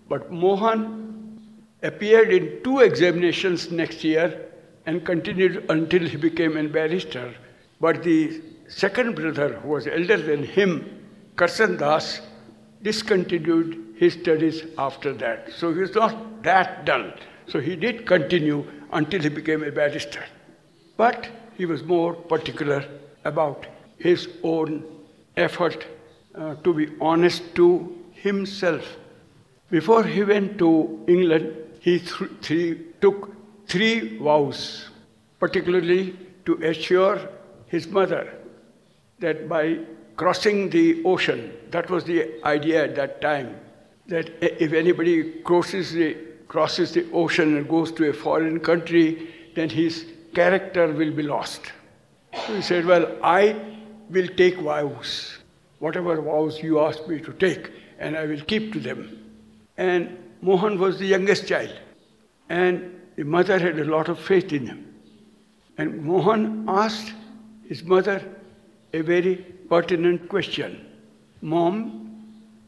But 0.09 0.31
Mohan 0.31 1.41
appeared 1.83 2.33
in 2.33 2.63
two 2.63 2.81
examinations 2.81 3.71
next 3.71 4.05
year 4.05 4.49
and 4.87 5.05
continued 5.05 5.67
until 5.69 6.07
he 6.07 6.17
became 6.17 6.57
a 6.57 6.69
barrister. 6.69 7.35
But 7.81 8.03
the 8.03 8.43
second 8.69 9.15
brother, 9.15 9.55
who 9.61 9.69
was 9.69 9.87
elder 9.87 10.17
than 10.17 10.43
him, 10.43 11.05
Karsan 11.37 11.79
Das, 11.79 12.21
discontinued 12.83 13.95
his 13.97 14.15
studies 14.15 14.63
after 14.79 15.13
that. 15.15 15.53
So 15.53 15.73
he 15.73 15.81
was 15.81 15.95
not 15.95 16.43
that 16.43 16.85
dull. 16.85 17.13
So 17.47 17.61
he 17.61 17.77
did 17.77 18.07
continue 18.07 18.65
until 18.93 19.21
he 19.21 19.29
became 19.29 19.63
a 19.65 19.71
barrister. 19.71 20.25
But 20.97 21.29
he 21.57 21.67
was 21.67 21.83
more 21.83 22.15
particular 22.15 22.85
about 23.25 23.67
his 23.99 24.29
own 24.43 24.85
effort 25.37 25.87
uh, 26.35 26.55
to 26.65 26.75
be 26.75 26.89
honest 27.01 27.55
to 27.55 27.97
himself. 28.13 28.97
Before 29.71 30.05
he 30.05 30.23
went 30.25 30.59
to 30.59 31.05
England, 31.07 31.57
he 31.81 31.99
th- 31.99 32.31
th- 32.43 32.79
took 33.01 33.35
three 33.67 34.19
vows, 34.19 34.89
particularly 35.39 36.17
to 36.45 36.55
assure 36.63 37.19
his 37.67 37.87
mother 37.87 38.33
that 39.19 39.49
by 39.49 39.79
crossing 40.17 40.71
the 40.71 41.03
ocean, 41.05 41.53
that 41.71 41.91
was 41.91 42.05
the 42.05 42.45
idea 42.45 42.85
at 42.85 42.95
that 42.95 43.21
time, 43.21 43.57
that 44.07 44.31
if 44.41 44.73
anybody 44.73 45.41
crosses 45.43 45.93
the, 45.93 46.17
crosses 46.47 46.93
the 46.93 47.11
ocean 47.13 47.57
and 47.57 47.69
goes 47.69 47.91
to 47.93 48.09
a 48.11 48.13
foreign 48.13 48.61
country, 48.61 49.29
then 49.55 49.69
his 49.69 50.05
character 50.35 50.93
will 50.93 51.13
be 51.13 51.23
lost. 51.23 51.73
He 52.47 52.63
said, 52.63 52.85
Well, 52.85 53.17
I 53.23 53.57
will 54.11 54.29
take 54.29 54.57
vows, 54.59 55.39
whatever 55.79 56.21
vows 56.21 56.63
you 56.63 56.81
ask 56.81 57.07
me 57.09 57.21
to 57.21 57.33
take, 57.33 57.71
and 57.99 58.17
I 58.17 58.27
will 58.27 58.41
keep 58.41 58.73
to 58.73 58.81
them. 58.81 59.33
And 59.77 60.19
Mohan 60.43 60.79
was 60.79 60.99
the 60.99 61.07
youngest 61.07 61.49
child, 61.49 61.75
and 62.49 63.01
the 63.17 63.25
mother 63.25 63.59
had 63.59 63.79
a 63.79 63.85
lot 63.85 64.09
of 64.09 64.19
faith 64.19 64.53
in 64.53 64.67
him. 64.67 64.95
And 65.79 66.03
Mohan 66.03 66.67
asked 66.69 67.13
his 67.69 67.83
mother 67.83 68.23
a 68.93 69.01
very 69.01 69.37
pertinent 69.69 70.29
question 70.29 70.87
Mom, 71.41 72.05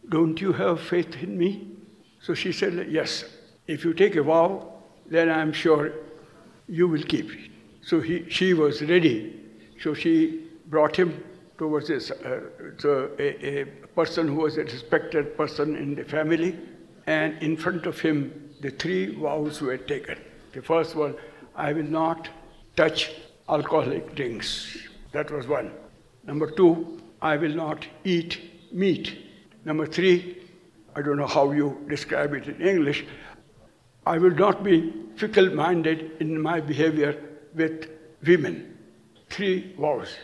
don't 0.08 0.40
you 0.40 0.52
have 0.52 0.80
faith 0.80 1.22
in 1.22 1.36
me? 1.36 1.68
So 2.20 2.34
she 2.34 2.52
said, 2.52 2.88
Yes. 2.90 3.24
If 3.66 3.84
you 3.84 3.94
take 3.94 4.14
a 4.14 4.22
vow, 4.22 4.72
then 5.06 5.28
I'm 5.28 5.52
sure 5.52 5.92
you 6.68 6.86
will 6.86 7.02
keep 7.02 7.32
it. 7.32 7.50
So 7.82 8.00
he, 8.00 8.28
she 8.28 8.54
was 8.54 8.80
ready. 8.82 9.45
So 9.80 9.94
she 9.94 10.48
brought 10.66 10.96
him 10.96 11.22
towards 11.58 11.88
this, 11.88 12.10
uh, 12.10 12.40
so 12.78 13.10
a, 13.18 13.60
a 13.60 13.64
person 13.94 14.28
who 14.28 14.36
was 14.36 14.58
a 14.58 14.64
respected 14.64 15.36
person 15.36 15.76
in 15.76 15.94
the 15.94 16.04
family, 16.04 16.58
and 17.06 17.40
in 17.42 17.56
front 17.56 17.86
of 17.86 17.98
him, 17.98 18.52
the 18.60 18.70
three 18.70 19.14
vows 19.14 19.60
were 19.60 19.76
taken. 19.76 20.18
The 20.52 20.62
first 20.62 20.94
one, 20.94 21.14
I 21.54 21.72
will 21.72 21.84
not 21.84 22.28
touch 22.74 23.12
alcoholic 23.48 24.14
drinks. 24.14 24.76
That 25.12 25.30
was 25.30 25.46
one. 25.46 25.72
Number 26.24 26.50
two, 26.50 27.00
I 27.22 27.36
will 27.36 27.54
not 27.54 27.86
eat 28.04 28.40
meat. 28.72 29.16
Number 29.64 29.86
three, 29.86 30.38
I 30.94 31.02
don't 31.02 31.16
know 31.16 31.26
how 31.26 31.52
you 31.52 31.84
describe 31.88 32.34
it 32.34 32.48
in 32.48 32.60
English, 32.60 33.04
I 34.06 34.18
will 34.18 34.30
not 34.30 34.62
be 34.62 34.92
fickle 35.16 35.50
minded 35.54 36.12
in 36.20 36.40
my 36.40 36.60
behavior 36.60 37.20
with 37.54 37.88
women. 38.24 38.75
Three 39.30 39.74
wars. 39.76 40.16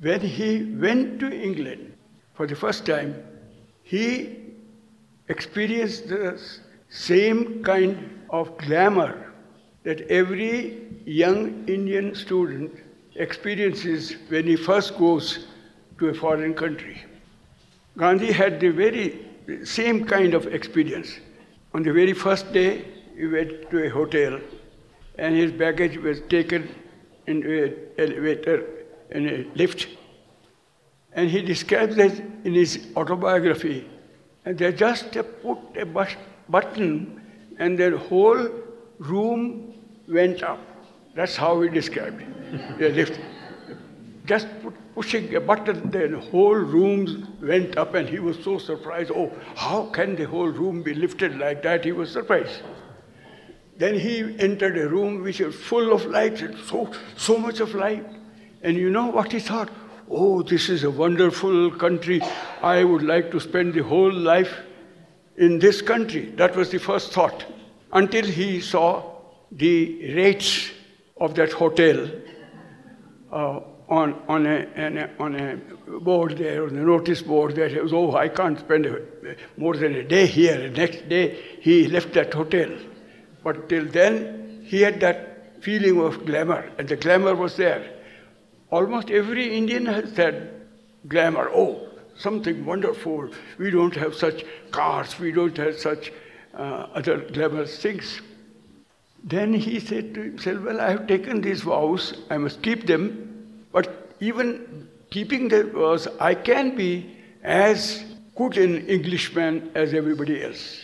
When 0.00 0.20
he 0.20 0.64
went 0.64 1.20
to 1.20 1.32
England 1.32 1.94
for 2.34 2.46
the 2.46 2.54
first 2.54 2.86
time, 2.86 3.14
he 3.82 4.36
experienced 5.28 6.08
the 6.08 6.40
same 6.88 7.62
kind 7.64 8.24
of 8.30 8.56
glamour 8.58 9.32
that 9.84 10.00
every 10.10 10.82
young 11.04 11.68
Indian 11.68 12.14
student 12.14 12.72
experiences 13.14 14.16
when 14.28 14.44
he 14.44 14.56
first 14.56 14.98
goes 14.98 15.46
to 15.98 16.08
a 16.08 16.14
foreign 16.14 16.54
country. 16.54 17.02
Gandhi 17.96 18.32
had 18.32 18.60
the 18.60 18.70
very 18.70 19.26
same 19.64 20.04
kind 20.04 20.34
of 20.34 20.46
experience. 20.48 21.18
On 21.72 21.82
the 21.82 21.92
very 21.92 22.12
first 22.12 22.52
day, 22.52 22.84
he 23.16 23.26
went 23.26 23.70
to 23.70 23.84
a 23.84 23.88
hotel 23.88 24.38
and 25.18 25.34
his 25.34 25.52
baggage 25.52 25.96
was 25.96 26.20
taken 26.28 26.68
into 27.26 27.64
an 27.64 27.74
elevator 27.98 28.64
in 29.10 29.28
a 29.28 29.46
lift. 29.54 29.88
And 31.12 31.30
he 31.30 31.42
describes 31.42 31.96
it 31.96 32.22
in 32.44 32.54
his 32.54 32.88
autobiography. 32.96 33.88
And 34.44 34.58
they 34.58 34.72
just 34.72 35.16
put 35.42 35.58
a 35.76 35.86
button 36.48 37.20
and 37.58 37.78
the 37.78 37.98
whole 37.98 38.48
room 38.98 39.74
went 40.08 40.42
up. 40.42 40.60
That's 41.14 41.36
how 41.36 41.60
he 41.62 41.68
described 41.68 42.20
it. 42.20 42.78
the 42.78 42.88
lift. 42.90 43.18
Just 44.26 44.48
put, 44.62 44.74
pushing 44.94 45.34
a 45.34 45.40
button, 45.40 45.90
the 45.90 46.20
whole 46.30 46.54
room 46.54 47.36
went 47.40 47.76
up, 47.78 47.94
and 47.94 48.08
he 48.08 48.18
was 48.18 48.42
so 48.42 48.58
surprised. 48.58 49.10
Oh, 49.14 49.32
how 49.54 49.86
can 49.86 50.16
the 50.16 50.24
whole 50.24 50.48
room 50.48 50.82
be 50.82 50.94
lifted 50.94 51.38
like 51.38 51.62
that? 51.62 51.84
He 51.84 51.92
was 51.92 52.10
surprised. 52.10 52.62
Then 53.78 53.98
he 53.98 54.20
entered 54.38 54.78
a 54.78 54.88
room 54.88 55.22
which 55.22 55.40
was 55.40 55.54
full 55.54 55.92
of 55.92 56.06
light, 56.06 56.38
so, 56.66 56.90
so 57.16 57.36
much 57.36 57.60
of 57.60 57.74
light. 57.74 58.06
And 58.62 58.76
you 58.76 58.90
know 58.90 59.06
what 59.06 59.32
he 59.32 59.40
thought? 59.40 59.70
Oh, 60.10 60.42
this 60.42 60.68
is 60.68 60.84
a 60.84 60.90
wonderful 60.90 61.72
country. 61.72 62.22
I 62.62 62.84
would 62.84 63.02
like 63.02 63.30
to 63.32 63.40
spend 63.40 63.74
the 63.74 63.82
whole 63.82 64.12
life 64.12 64.54
in 65.36 65.58
this 65.58 65.82
country. 65.82 66.30
That 66.36 66.56
was 66.56 66.70
the 66.70 66.78
first 66.78 67.12
thought. 67.12 67.44
Until 67.92 68.24
he 68.24 68.60
saw 68.60 69.02
the 69.52 70.14
rates 70.14 70.70
of 71.18 71.34
that 71.34 71.52
hotel 71.52 72.08
uh, 73.30 73.60
on, 73.88 74.14
on, 74.28 74.46
a, 74.46 75.10
on 75.18 75.34
a 75.34 75.56
board 76.00 76.38
there, 76.38 76.64
on 76.64 76.76
a 76.76 76.84
notice 76.84 77.22
board 77.22 77.54
there. 77.54 77.68
He 77.68 77.78
was, 77.78 77.92
oh, 77.92 78.16
I 78.16 78.28
can't 78.28 78.58
spend 78.58 78.86
a, 78.86 79.02
more 79.56 79.76
than 79.76 79.94
a 79.94 80.02
day 80.02 80.26
here. 80.26 80.70
The 80.70 80.70
next 80.70 81.08
day, 81.08 81.38
he 81.60 81.88
left 81.88 82.14
that 82.14 82.32
hotel. 82.32 82.70
But 83.46 83.68
till 83.68 83.84
then, 83.84 84.64
he 84.64 84.80
had 84.80 84.98
that 85.02 85.62
feeling 85.62 86.00
of 86.00 86.26
glamour, 86.26 86.68
and 86.78 86.88
the 86.88 86.96
glamour 86.96 87.36
was 87.36 87.56
there. 87.56 87.92
Almost 88.70 89.08
every 89.08 89.56
Indian 89.56 89.86
has 89.86 90.14
that 90.14 90.34
glamour. 91.06 91.48
Oh, 91.54 91.86
something 92.18 92.64
wonderful. 92.66 93.30
We 93.56 93.70
don't 93.70 93.94
have 93.94 94.16
such 94.16 94.44
cars, 94.72 95.20
we 95.20 95.30
don't 95.30 95.56
have 95.58 95.78
such 95.78 96.10
uh, 96.54 96.88
other 96.92 97.18
glamorous 97.18 97.80
things. 97.80 98.20
Then 99.22 99.54
he 99.54 99.78
said 99.78 100.12
to 100.14 100.22
himself, 100.22 100.64
Well, 100.64 100.80
I 100.80 100.90
have 100.90 101.06
taken 101.06 101.40
these 101.40 101.60
vows, 101.60 102.14
I 102.28 102.38
must 102.38 102.62
keep 102.62 102.84
them, 102.88 103.62
but 103.70 104.10
even 104.18 104.88
keeping 105.10 105.46
the 105.46 105.62
vows, 105.62 106.08
I 106.18 106.34
can 106.34 106.74
be 106.74 107.16
as 107.44 108.02
good 108.34 108.58
an 108.58 108.88
Englishman 108.88 109.70
as 109.76 109.94
everybody 109.94 110.42
else. 110.42 110.80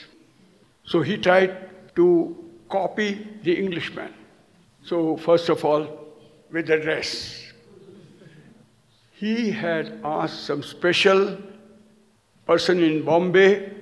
So 0.85 1.03
he 1.03 1.17
tried 1.17 1.71
to 1.97 2.42
copy 2.77 3.09
the 3.43 3.55
Englishman. 3.65 4.15
So, 4.83 5.17
first 5.17 5.49
of 5.49 5.65
all, 5.65 5.83
with 6.51 6.67
the 6.67 6.79
dress. 6.79 7.53
He 9.13 9.53
had 9.53 10.01
asked 10.05 10.45
some 10.47 10.63
special 10.63 11.39
person 12.47 12.83
in 12.83 13.05
Bombay 13.05 13.73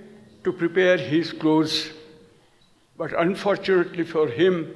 to 0.45 0.53
prepare 0.53 0.99
his 0.99 1.33
clothes 1.33 1.91
but 3.01 3.19
unfortunately 3.19 4.05
for 4.05 4.29
him, 4.29 4.75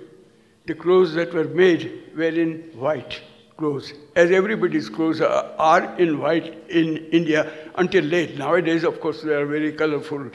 the 0.65 0.75
clothes 0.75 1.13
that 1.13 1.35
were 1.35 1.45
made 1.45 2.05
were 2.17 2.35
in 2.45 2.53
white 2.75 3.21
clothes, 3.59 3.93
as 4.17 4.31
everybody's 4.31 4.89
clothes 4.89 5.21
are, 5.21 5.45
are 5.59 5.95
in 5.99 6.19
white 6.19 6.47
in 6.71 6.97
India 7.19 7.53
until 7.75 8.03
late. 8.03 8.39
Nowadays, 8.39 8.83
of 8.83 8.99
course, 9.03 9.21
there 9.21 9.43
are 9.43 9.45
very 9.45 9.73
colorful 9.73 10.31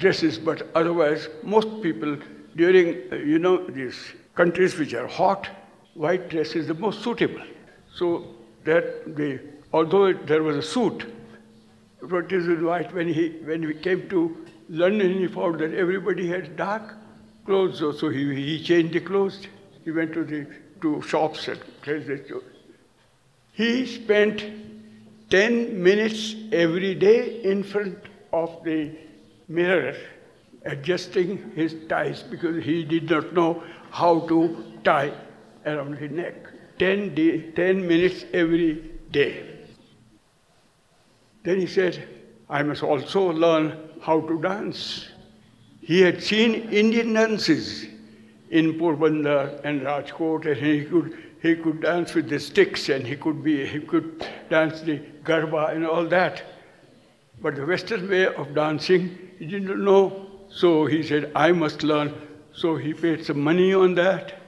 dresses, 0.00 0.36
but 0.36 0.66
otherwise, 0.74 1.28
most 1.44 1.80
people 1.80 2.16
during, 2.58 2.88
uh, 3.12 3.16
you 3.16 3.38
know, 3.38 3.64
these 3.66 3.98
countries 4.34 4.76
which 4.78 4.92
are 4.92 5.06
hot, 5.06 5.48
white 5.94 6.28
dress 6.28 6.54
is 6.54 6.66
the 6.66 6.74
most 6.74 7.02
suitable. 7.02 7.42
So 7.94 8.34
that 8.64 9.16
the, 9.16 9.40
although 9.72 10.06
it, 10.06 10.26
there 10.26 10.42
was 10.42 10.56
a 10.56 10.62
suit, 10.62 11.06
it 12.02 12.10
was 12.10 12.32
in 12.32 12.64
white. 12.64 12.92
When 12.92 13.08
he 13.08 13.28
when 13.50 13.66
we 13.66 13.74
came 13.74 14.08
to 14.10 14.36
London, 14.68 15.18
he 15.18 15.26
found 15.26 15.60
that 15.60 15.74
everybody 15.74 16.28
had 16.28 16.56
dark 16.56 16.94
clothes, 17.46 17.78
so 17.78 18.08
he, 18.08 18.34
he 18.34 18.62
changed 18.62 18.92
the 18.92 19.00
clothes. 19.00 19.46
He 19.84 19.90
went 19.90 20.12
to 20.12 20.24
the 20.24 20.46
to 20.82 21.00
shops 21.02 21.48
and 21.48 21.60
changed 21.84 22.32
He 23.52 23.86
spent 23.86 24.44
10 25.30 25.82
minutes 25.82 26.36
every 26.52 26.94
day 26.94 27.42
in 27.42 27.62
front 27.62 27.98
of 28.32 28.62
the 28.64 28.92
mirror 29.48 29.96
adjusting 30.68 31.52
his 31.54 31.74
ties 31.88 32.22
because 32.22 32.62
he 32.64 32.84
did 32.84 33.10
not 33.10 33.32
know 33.32 33.62
how 33.90 34.20
to 34.28 34.64
tie 34.84 35.12
around 35.66 35.94
his 35.94 36.10
neck. 36.10 36.34
10, 36.78 37.14
day, 37.14 37.50
10 37.52 37.86
minutes 37.86 38.24
every 38.32 38.74
day. 39.10 39.58
Then 41.42 41.60
he 41.60 41.66
said, 41.66 42.08
I 42.48 42.62
must 42.62 42.82
also 42.82 43.32
learn 43.32 43.76
how 44.00 44.20
to 44.20 44.40
dance. 44.40 45.08
He 45.80 46.00
had 46.00 46.22
seen 46.22 46.54
Indian 46.70 47.12
dances 47.14 47.86
in 48.50 48.74
Porbandar 48.78 49.60
and 49.64 49.82
Rajkot, 49.82 50.46
and 50.46 50.56
he 50.56 50.84
could, 50.84 51.18
he 51.42 51.56
could 51.56 51.80
dance 51.82 52.14
with 52.14 52.28
the 52.28 52.38
sticks, 52.38 52.88
and 52.88 53.06
he 53.06 53.16
could, 53.16 53.42
be, 53.42 53.66
he 53.66 53.80
could 53.80 54.26
dance 54.50 54.80
the 54.80 54.98
garba 55.24 55.74
and 55.74 55.86
all 55.86 56.06
that. 56.06 56.42
But 57.40 57.56
the 57.56 57.66
Western 57.66 58.08
way 58.08 58.26
of 58.26 58.54
dancing, 58.54 59.18
he 59.38 59.46
didn't 59.46 59.84
know. 59.84 60.27
So 60.50 60.86
he 60.86 61.02
said, 61.02 61.30
I 61.34 61.52
must 61.52 61.82
learn. 61.82 62.14
So 62.52 62.76
he 62.76 62.94
paid 62.94 63.24
some 63.24 63.40
money 63.40 63.72
on 63.74 63.94
that, 63.94 64.40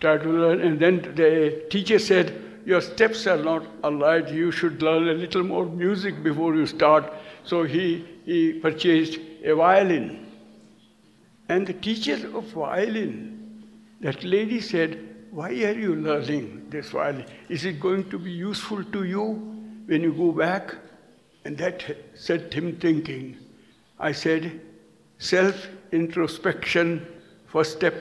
tried 0.00 0.22
to 0.22 0.28
learn. 0.28 0.60
And 0.60 0.80
then 0.80 1.02
the 1.14 1.64
teacher 1.70 1.98
said, 1.98 2.34
Your 2.64 2.80
steps 2.80 3.26
are 3.26 3.42
not 3.42 3.66
alright. 3.82 4.28
You 4.28 4.50
should 4.50 4.82
learn 4.82 5.08
a 5.08 5.12
little 5.12 5.42
more 5.42 5.66
music 5.66 6.22
before 6.22 6.54
you 6.54 6.66
start. 6.66 7.12
So 7.44 7.62
he, 7.62 8.04
he 8.24 8.54
purchased 8.54 9.18
a 9.44 9.54
violin. 9.54 10.26
And 11.48 11.66
the 11.66 11.74
teacher 11.74 12.36
of 12.36 12.44
violin, 12.44 13.64
that 14.00 14.24
lady 14.24 14.60
said, 14.60 14.98
Why 15.30 15.50
are 15.50 15.78
you 15.78 15.94
learning 15.94 16.66
this 16.70 16.90
violin? 16.90 17.26
Is 17.48 17.64
it 17.64 17.80
going 17.80 18.08
to 18.10 18.18
be 18.18 18.30
useful 18.30 18.82
to 18.82 19.04
you 19.04 19.24
when 19.86 20.02
you 20.02 20.12
go 20.12 20.32
back? 20.32 20.74
And 21.44 21.58
that 21.58 21.84
set 22.14 22.54
him 22.54 22.76
thinking. 22.76 23.36
I 23.98 24.12
said, 24.12 24.60
self 25.18 25.68
introspection, 25.92 27.06
first 27.46 27.72
step, 27.72 27.94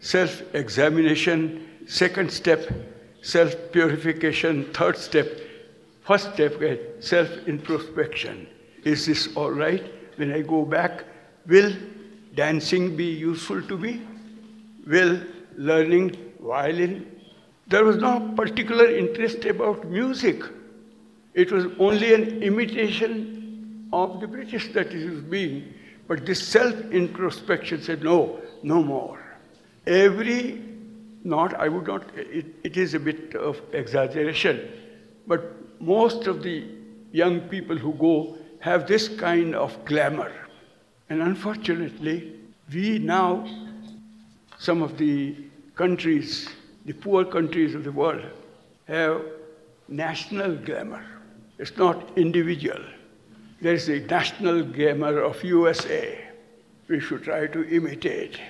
self 0.00 0.42
examination, 0.54 1.66
second 1.86 2.30
step, 2.30 2.68
self 3.22 3.54
purification, 3.72 4.64
third 4.72 4.96
step, 4.96 5.26
first 6.02 6.32
step, 6.34 6.60
eh, 6.62 6.76
self 7.00 7.28
introspection. 7.46 8.46
Is 8.84 9.06
this 9.06 9.34
all 9.36 9.50
right? 9.50 9.84
When 10.16 10.32
I 10.32 10.42
go 10.42 10.64
back, 10.64 11.04
will 11.46 11.72
dancing 12.34 12.96
be 12.96 13.04
useful 13.04 13.62
to 13.62 13.78
me? 13.78 14.02
Will 14.86 15.20
learning 15.56 16.16
violin? 16.40 17.06
There 17.66 17.84
was 17.84 17.96
no 17.96 18.32
particular 18.36 18.86
interest 18.86 19.44
about 19.44 19.86
music. 19.86 20.42
It 21.34 21.52
was 21.52 21.66
only 21.78 22.14
an 22.14 22.42
imitation 22.42 23.88
of 23.92 24.20
the 24.20 24.26
British 24.26 24.72
that 24.72 24.92
it 24.92 25.10
was 25.10 25.20
being. 25.20 25.74
But 26.08 26.24
this 26.24 26.46
self 26.46 26.74
introspection 26.90 27.82
said, 27.82 28.02
no, 28.02 28.40
no 28.62 28.82
more. 28.82 29.22
Every, 29.86 30.60
not, 31.22 31.54
I 31.54 31.68
would 31.68 31.86
not, 31.86 32.02
it, 32.16 32.46
it 32.64 32.76
is 32.76 32.94
a 32.94 32.98
bit 32.98 33.34
of 33.34 33.60
exaggeration, 33.72 34.68
but 35.26 35.54
most 35.80 36.26
of 36.26 36.42
the 36.42 36.64
young 37.12 37.40
people 37.42 37.76
who 37.76 37.92
go 37.94 38.38
have 38.60 38.88
this 38.88 39.08
kind 39.08 39.54
of 39.54 39.84
glamour. 39.84 40.32
And 41.10 41.22
unfortunately, 41.22 42.34
we 42.72 42.98
now, 42.98 43.46
some 44.58 44.82
of 44.82 44.98
the 44.98 45.36
countries, 45.74 46.48
the 46.86 46.92
poor 46.94 47.24
countries 47.24 47.74
of 47.74 47.84
the 47.84 47.92
world, 47.92 48.24
have 48.86 49.22
national 49.88 50.56
glamour. 50.56 51.04
It's 51.58 51.76
not 51.76 52.16
individual. 52.16 52.82
There 53.60 53.74
is 53.74 53.88
a 53.88 53.98
national 54.00 54.62
glamour 54.62 55.20
of 55.20 55.42
USA. 55.42 56.18
We 56.86 57.00
should 57.00 57.24
try 57.24 57.48
to 57.48 57.68
imitate. 57.68 58.40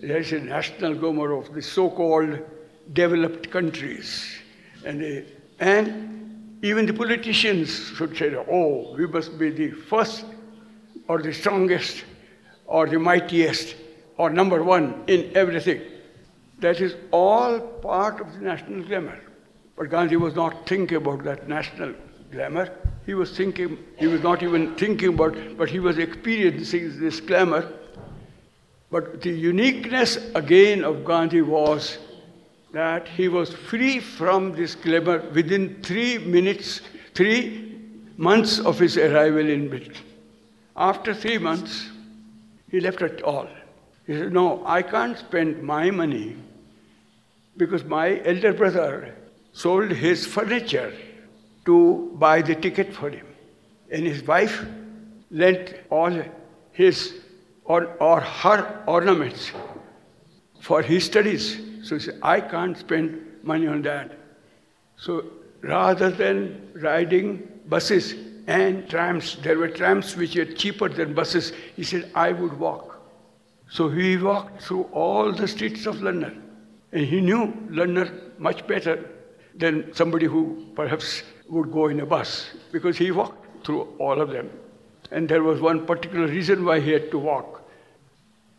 There 0.00 0.18
is 0.18 0.32
a 0.32 0.40
national 0.40 0.94
glamour 0.94 1.32
of 1.32 1.54
the 1.54 1.62
so-called 1.62 2.40
developed 2.92 3.50
countries. 3.50 4.34
And, 4.84 5.00
they, 5.00 5.24
and 5.60 6.58
even 6.62 6.86
the 6.86 6.92
politicians 6.92 7.92
should 7.96 8.16
say, 8.16 8.34
oh, 8.34 8.94
we 8.96 9.06
must 9.06 9.38
be 9.38 9.50
the 9.50 9.70
first 9.70 10.24
or 11.06 11.22
the 11.22 11.32
strongest 11.32 12.04
or 12.66 12.88
the 12.88 12.98
mightiest 12.98 13.76
or 14.16 14.30
number 14.30 14.64
one 14.64 15.04
in 15.06 15.30
everything. 15.36 15.82
That 16.58 16.80
is 16.80 16.96
all 17.12 17.60
part 17.60 18.20
of 18.20 18.32
the 18.34 18.40
national 18.40 18.82
glamour. 18.84 19.20
But 19.76 19.90
Gandhi 19.90 20.16
was 20.16 20.34
not 20.34 20.66
thinking 20.66 20.96
about 20.96 21.22
that 21.24 21.48
national 21.48 21.94
glamour. 22.30 22.72
He 23.04 23.14
was 23.14 23.36
thinking, 23.36 23.78
he 23.98 24.06
was 24.06 24.22
not 24.22 24.42
even 24.42 24.74
thinking 24.76 25.14
about, 25.14 25.36
but 25.56 25.68
he 25.68 25.80
was 25.80 25.98
experiencing 25.98 27.00
this 27.00 27.20
glamour. 27.20 27.72
But 28.90 29.22
the 29.22 29.30
uniqueness 29.30 30.16
again 30.34 30.84
of 30.84 31.04
Gandhi 31.04 31.42
was 31.42 31.98
that 32.72 33.08
he 33.08 33.28
was 33.28 33.52
free 33.54 33.98
from 34.00 34.52
this 34.52 34.74
glamour 34.74 35.18
within 35.30 35.82
three 35.82 36.18
minutes, 36.18 36.80
three 37.14 37.78
months 38.16 38.60
of 38.60 38.78
his 38.78 38.96
arrival 38.96 39.48
in 39.48 39.68
Britain. 39.68 39.94
After 40.76 41.12
three 41.12 41.38
months, 41.38 41.90
he 42.70 42.80
left 42.80 43.02
it 43.02 43.22
all. 43.22 43.48
He 44.06 44.14
said, 44.14 44.32
No, 44.32 44.62
I 44.64 44.82
can't 44.82 45.18
spend 45.18 45.62
my 45.62 45.90
money 45.90 46.36
because 47.56 47.84
my 47.84 48.20
elder 48.24 48.52
brother 48.52 49.14
sold 49.52 49.90
his 49.90 50.26
furniture 50.26 50.92
to 51.64 52.14
buy 52.18 52.42
the 52.42 52.54
ticket 52.54 52.92
for 52.92 53.10
him. 53.10 53.26
And 53.90 54.06
his 54.06 54.22
wife 54.26 54.64
lent 55.30 55.74
all 55.90 56.22
his 56.72 57.14
or, 57.64 57.86
or 58.00 58.20
her 58.20 58.82
ornaments 58.86 59.52
for 60.60 60.82
his 60.82 61.04
studies. 61.04 61.60
So 61.82 61.98
said, 61.98 62.18
I 62.22 62.40
can't 62.40 62.76
spend 62.76 63.20
money 63.42 63.66
on 63.66 63.82
that. 63.82 64.12
So 64.96 65.24
rather 65.60 66.10
than 66.10 66.70
riding 66.74 67.48
buses 67.68 68.14
and 68.46 68.88
trams, 68.88 69.36
there 69.42 69.58
were 69.58 69.68
trams 69.68 70.16
which 70.16 70.36
were 70.36 70.44
cheaper 70.44 70.88
than 70.88 71.14
buses, 71.14 71.52
he 71.76 71.84
said, 71.84 72.10
I 72.14 72.32
would 72.32 72.58
walk. 72.58 73.00
So 73.70 73.88
he 73.88 74.16
walked 74.16 74.62
through 74.62 74.84
all 74.92 75.32
the 75.32 75.48
streets 75.48 75.86
of 75.86 76.02
London. 76.02 76.42
And 76.92 77.06
he 77.06 77.20
knew 77.20 77.52
London 77.70 78.32
much 78.38 78.66
better 78.66 79.08
than 79.54 79.94
somebody 79.94 80.26
who 80.26 80.66
perhaps 80.74 81.22
would 81.52 81.70
go 81.70 81.88
in 81.88 82.00
a 82.00 82.06
bus 82.06 82.50
because 82.72 82.96
he 82.96 83.10
walked 83.10 83.66
through 83.66 83.82
all 83.98 84.20
of 84.20 84.30
them. 84.30 84.50
And 85.10 85.28
there 85.28 85.42
was 85.42 85.60
one 85.60 85.84
particular 85.86 86.26
reason 86.26 86.64
why 86.64 86.80
he 86.80 86.90
had 86.90 87.10
to 87.10 87.18
walk. 87.18 87.68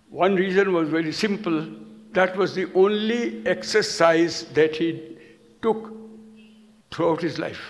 One 0.09 0.35
reason 0.35 0.73
was 0.73 0.89
very 0.89 1.11
simple. 1.11 1.67
That 2.11 2.37
was 2.37 2.53
the 2.53 2.71
only 2.75 3.45
exercise 3.47 4.43
that 4.53 4.75
he 4.75 5.17
took 5.63 5.91
throughout 6.91 7.23
his 7.23 7.39
life. 7.39 7.61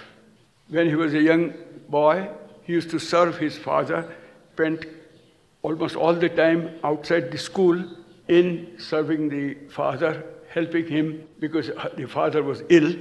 When 0.68 0.90
he 0.90 0.96
was 0.96 1.14
a 1.14 1.22
young 1.22 1.54
boy, 1.88 2.30
he 2.64 2.74
used 2.74 2.90
to 2.90 3.00
serve 3.00 3.38
his 3.38 3.58
father, 3.58 4.14
spent 4.54 4.86
almost 5.62 5.96
all 5.96 6.14
the 6.14 6.28
time 6.28 6.70
outside 6.84 7.32
the 7.32 7.38
school 7.38 7.82
in 8.28 8.76
serving 8.78 9.30
the 9.30 9.54
father, 9.70 10.22
helping 10.50 10.86
him 10.86 11.26
because 11.40 11.72
the 11.96 12.08
father 12.08 12.44
was 12.44 12.62
ill 12.68 12.94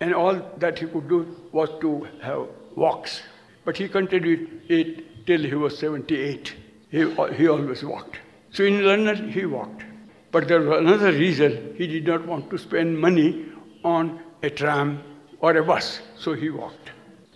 and 0.00 0.14
all 0.14 0.40
that 0.58 0.78
he 0.78 0.86
could 0.86 1.08
do 1.08 1.36
was 1.52 1.68
to 1.80 2.08
have 2.22 2.48
walks. 2.74 3.20
But 3.64 3.76
he 3.76 3.88
continued 3.88 4.62
it 4.68 5.26
till 5.26 5.42
he 5.42 5.54
was 5.54 5.78
78. 5.78 6.54
He, 6.90 6.98
he 7.36 7.48
always 7.48 7.84
walked. 7.84 8.18
So 8.50 8.64
in 8.64 8.84
London, 8.84 9.30
he 9.30 9.46
walked. 9.46 9.84
But 10.32 10.48
there 10.48 10.60
was 10.60 10.78
another 10.80 11.12
reason 11.12 11.74
he 11.76 11.86
did 11.86 12.06
not 12.06 12.26
want 12.26 12.50
to 12.50 12.58
spend 12.58 12.98
money 12.98 13.46
on 13.84 14.20
a 14.42 14.50
tram 14.50 15.02
or 15.40 15.56
a 15.56 15.64
bus, 15.64 16.00
so 16.18 16.34
he 16.34 16.50
walked. 16.50 16.90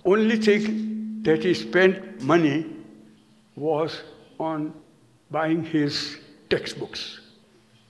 Only 0.05 0.37
thing 0.37 1.23
that 1.23 1.43
he 1.43 1.55
spent 1.55 2.23
money 2.23 2.67
was 3.57 4.03
on 4.39 4.75
buying 5.31 5.65
his 5.65 6.19
textbooks. 6.51 7.21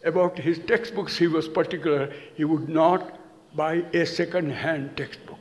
About 0.05 0.39
his 0.39 0.59
textbooks, 0.59 1.17
he 1.17 1.27
was 1.27 1.49
particular. 1.49 2.13
He 2.35 2.45
would 2.45 2.69
not 2.69 3.19
by 3.55 3.85
a 3.93 4.05
second 4.05 4.51
hand 4.51 4.97
textbook, 4.97 5.39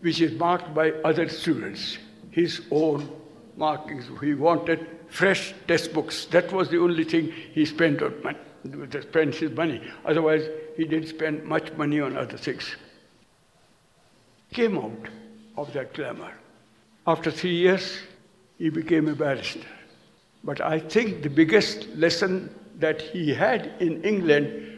which 0.00 0.20
is 0.20 0.38
marked 0.38 0.74
by 0.74 0.90
other 1.04 1.28
students, 1.28 1.98
his 2.30 2.62
own 2.70 3.08
markings. 3.56 4.06
He 4.20 4.34
wanted 4.34 4.86
fresh 5.08 5.54
textbooks. 5.66 6.26
That 6.26 6.52
was 6.52 6.68
the 6.68 6.78
only 6.78 7.04
thing 7.04 7.32
he 7.52 7.64
spent 7.64 8.02
on 8.02 8.14
money, 8.22 8.38
spent 9.02 9.34
his 9.34 9.50
money. 9.50 9.82
Otherwise, 10.04 10.48
he 10.76 10.84
didn't 10.84 11.08
spend 11.08 11.44
much 11.44 11.72
money 11.72 12.00
on 12.00 12.16
other 12.16 12.36
things. 12.36 12.76
Came 14.52 14.78
out 14.78 15.08
of 15.56 15.72
that 15.72 15.94
glamour. 15.94 16.32
After 17.06 17.30
three 17.30 17.54
years, 17.54 17.98
he 18.58 18.68
became 18.68 19.08
a 19.08 19.14
barrister. 19.14 19.66
But 20.44 20.60
I 20.60 20.78
think 20.78 21.22
the 21.22 21.30
biggest 21.30 21.88
lesson 21.96 22.54
that 22.78 23.00
he 23.00 23.34
had 23.34 23.74
in 23.80 24.02
England 24.02 24.69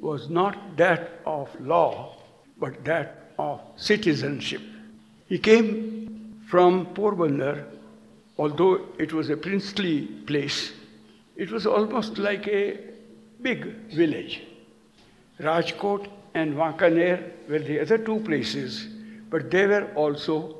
was 0.00 0.28
not 0.28 0.76
that 0.76 1.20
of 1.24 1.48
law, 1.60 2.16
but 2.58 2.84
that 2.84 3.32
of 3.38 3.60
citizenship. 3.76 4.62
He 5.26 5.38
came 5.38 6.42
from 6.48 6.86
Porbandar, 6.94 7.64
although 8.38 8.86
it 8.98 9.12
was 9.12 9.30
a 9.30 9.36
princely 9.36 10.06
place, 10.26 10.72
it 11.36 11.50
was 11.50 11.66
almost 11.66 12.18
like 12.18 12.46
a 12.48 12.78
big 13.42 13.64
village. 13.90 14.42
Rajkot 15.40 16.08
and 16.34 16.54
Wankaner 16.54 17.30
were 17.48 17.58
the 17.58 17.80
other 17.80 17.98
two 17.98 18.20
places, 18.20 18.86
but 19.28 19.50
they 19.50 19.66
were 19.66 19.92
also, 19.94 20.56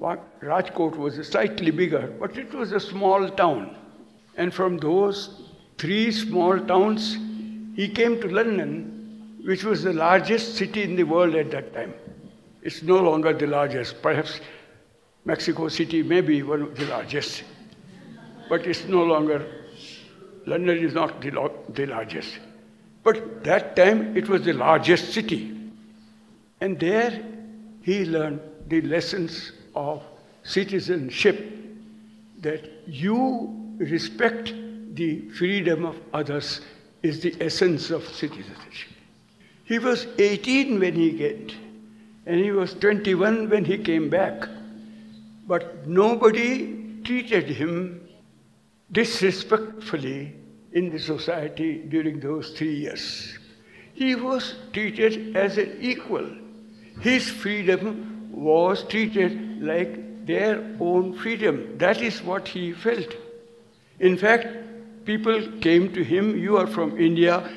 Rajkot 0.00 0.96
was 0.96 1.14
slightly 1.26 1.70
bigger, 1.70 2.12
but 2.18 2.36
it 2.36 2.52
was 2.52 2.72
a 2.72 2.80
small 2.80 3.28
town. 3.30 3.76
And 4.36 4.52
from 4.52 4.78
those 4.78 5.42
three 5.78 6.10
small 6.10 6.58
towns, 6.58 7.16
he 7.74 7.88
came 7.88 8.20
to 8.20 8.28
London, 8.28 9.40
which 9.44 9.64
was 9.64 9.82
the 9.82 9.92
largest 9.92 10.56
city 10.56 10.82
in 10.82 10.96
the 10.96 11.02
world 11.02 11.34
at 11.34 11.50
that 11.50 11.74
time. 11.74 11.94
It's 12.62 12.82
no 12.82 12.98
longer 12.98 13.32
the 13.32 13.46
largest. 13.46 14.00
Perhaps 14.00 14.40
Mexico 15.24 15.68
City 15.68 16.02
may 16.02 16.20
be 16.20 16.42
one 16.42 16.62
of 16.62 16.76
the 16.76 16.86
largest, 16.86 17.44
but 18.48 18.66
it's 18.66 18.84
no 18.84 19.02
longer, 19.02 19.44
London 20.46 20.78
is 20.78 20.94
not 20.94 21.20
the, 21.20 21.50
the 21.74 21.86
largest. 21.86 22.38
But 23.02 23.44
that 23.44 23.76
time 23.76 24.16
it 24.16 24.28
was 24.28 24.42
the 24.42 24.54
largest 24.54 25.12
city. 25.12 25.54
And 26.60 26.80
there 26.80 27.22
he 27.82 28.04
learned 28.04 28.40
the 28.68 28.80
lessons 28.82 29.52
of 29.74 30.02
citizenship 30.42 31.52
that 32.40 32.70
you 32.86 33.74
respect 33.78 34.54
the 34.94 35.28
freedom 35.30 35.84
of 35.84 35.96
others 36.12 36.60
is 37.04 37.20
the 37.20 37.36
essence 37.38 37.90
of 37.90 38.02
citizenship. 38.08 38.88
He 39.64 39.78
was 39.78 40.06
18 40.18 40.80
when 40.80 40.94
he 40.94 41.12
came, 41.18 41.50
and 42.26 42.40
he 42.40 42.50
was 42.50 42.72
21 42.74 43.50
when 43.50 43.64
he 43.64 43.76
came 43.78 44.08
back. 44.08 44.48
But 45.46 45.86
nobody 45.86 47.00
treated 47.04 47.50
him 47.50 48.08
disrespectfully 48.90 50.34
in 50.72 50.90
the 50.90 50.98
society 50.98 51.82
during 51.88 52.20
those 52.20 52.50
three 52.50 52.74
years. 52.74 53.38
He 53.92 54.14
was 54.14 54.54
treated 54.72 55.36
as 55.36 55.58
an 55.58 55.76
equal. 55.80 56.26
His 57.00 57.28
freedom 57.28 58.30
was 58.32 58.82
treated 58.84 59.62
like 59.62 60.26
their 60.26 60.64
own 60.80 61.12
freedom. 61.18 61.76
That 61.76 62.00
is 62.00 62.22
what 62.22 62.48
he 62.48 62.72
felt. 62.72 63.14
In 64.00 64.16
fact, 64.16 64.46
people 65.04 65.40
came 65.60 65.92
to 65.92 66.02
him, 66.02 66.36
You 66.36 66.56
are 66.56 66.66
from 66.66 66.98
India, 66.98 67.50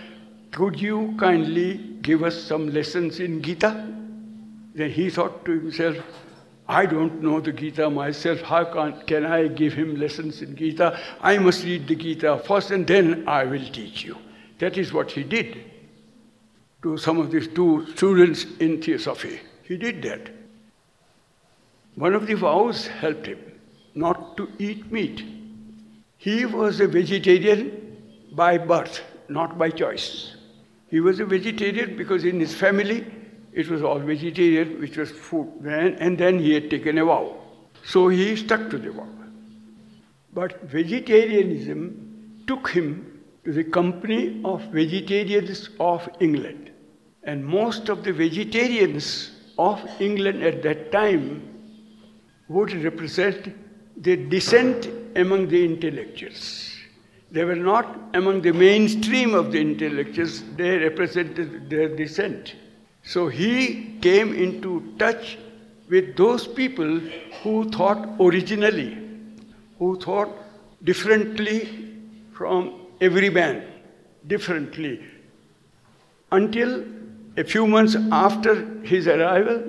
could 0.51 0.79
you 0.79 1.15
kindly 1.19 1.77
give 2.01 2.23
us 2.23 2.41
some 2.41 2.69
lessons 2.69 3.19
in 3.19 3.41
Gita? 3.41 3.93
Then 4.73 4.89
he 4.89 5.09
thought 5.09 5.45
to 5.45 5.51
himself, 5.51 5.97
I 6.67 6.85
don't 6.85 7.21
know 7.21 7.39
the 7.39 7.53
Gita 7.53 7.89
myself. 7.89 8.41
How 8.41 8.65
can, 8.65 9.01
can 9.05 9.25
I 9.25 9.47
give 9.47 9.73
him 9.73 9.95
lessons 9.95 10.41
in 10.41 10.55
Gita? 10.55 10.99
I 11.21 11.37
must 11.37 11.63
read 11.63 11.87
the 11.87 11.95
Gita 11.95 12.41
first 12.45 12.71
and 12.71 12.85
then 12.85 13.27
I 13.27 13.45
will 13.45 13.65
teach 13.69 14.03
you. 14.03 14.17
That 14.59 14.77
is 14.77 14.91
what 14.91 15.11
he 15.11 15.23
did 15.23 15.63
to 16.83 16.97
some 16.97 17.19
of 17.19 17.31
these 17.31 17.47
two 17.47 17.87
students 17.95 18.45
in 18.59 18.81
Theosophy. 18.81 19.39
He 19.63 19.77
did 19.77 20.01
that. 20.03 20.29
One 21.95 22.13
of 22.13 22.27
the 22.27 22.35
vows 22.35 22.87
helped 22.87 23.25
him 23.25 23.39
not 23.95 24.37
to 24.37 24.49
eat 24.59 24.91
meat. 24.91 25.23
He 26.17 26.45
was 26.45 26.79
a 26.79 26.87
vegetarian 26.87 27.97
by 28.31 28.57
birth, 28.57 29.01
not 29.29 29.57
by 29.57 29.69
choice. 29.69 30.35
He 30.89 30.99
was 30.99 31.19
a 31.19 31.25
vegetarian 31.25 31.95
because 31.95 32.25
in 32.25 32.39
his 32.39 32.53
family 32.53 33.05
it 33.53 33.69
was 33.69 33.83
all 33.83 33.99
vegetarian, 33.99 34.79
which 34.79 34.97
was 34.97 35.11
food. 35.11 35.47
And 35.65 36.17
then 36.17 36.39
he 36.39 36.53
had 36.53 36.69
taken 36.69 36.97
a 36.97 37.05
vow. 37.05 37.37
So 37.83 38.07
he 38.07 38.35
stuck 38.35 38.69
to 38.69 38.77
the 38.77 38.91
vow. 38.91 39.07
But 40.33 40.61
vegetarianism 40.63 42.43
took 42.47 42.69
him 42.69 43.21
to 43.45 43.53
the 43.53 43.63
company 43.63 44.41
of 44.43 44.61
vegetarians 44.71 45.69
of 45.79 46.07
England. 46.19 46.71
And 47.23 47.45
most 47.45 47.89
of 47.89 48.03
the 48.03 48.13
vegetarians 48.13 49.31
of 49.57 49.81
England 49.99 50.43
at 50.43 50.61
that 50.63 50.91
time 50.91 51.41
would 52.47 52.71
represent 52.83 53.53
the 54.01 54.15
dissent 54.15 54.89
among 55.15 55.47
the 55.47 55.63
intellectuals. 55.63 56.71
They 57.31 57.43
were 57.43 57.55
not 57.55 57.97
among 58.13 58.41
the 58.41 58.53
mainstream 58.53 59.33
of 59.33 59.51
the 59.51 59.59
intellectuals, 59.59 60.43
they 60.55 60.77
represented 60.77 61.69
their 61.69 61.95
dissent. 61.95 62.55
So 63.03 63.27
he 63.27 63.97
came 64.01 64.33
into 64.33 64.93
touch 64.97 65.37
with 65.89 66.15
those 66.15 66.47
people 66.47 66.99
who 67.41 67.69
thought 67.69 68.07
originally, 68.19 68.97
who 69.79 69.99
thought 69.99 70.29
differently 70.83 71.95
from 72.33 72.87
every 73.01 73.29
man, 73.29 73.65
differently. 74.27 75.01
Until 76.31 76.83
a 77.37 77.43
few 77.43 77.65
months 77.67 77.95
after 78.11 78.81
his 78.83 79.07
arrival, 79.07 79.63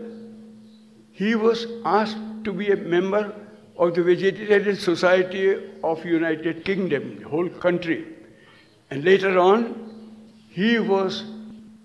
he 1.13 1.35
was 1.35 1.67
asked 1.85 2.19
to 2.45 2.53
be 2.53 2.71
a 2.71 2.77
member 2.77 3.35
of 3.79 3.95
the 3.95 4.03
Vegetarian 4.03 4.77
Society 4.77 5.57
of 5.85 6.05
United 6.05 6.65
Kingdom, 6.65 7.21
the 7.21 7.29
whole 7.29 7.49
country. 7.49 8.05
And 8.91 9.05
later 9.05 9.39
on, 9.39 9.89
he 10.51 10.79
was 10.79 11.25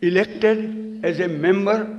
elected 0.02 1.06
as 1.06 1.20
a 1.20 1.28
member 1.28 1.96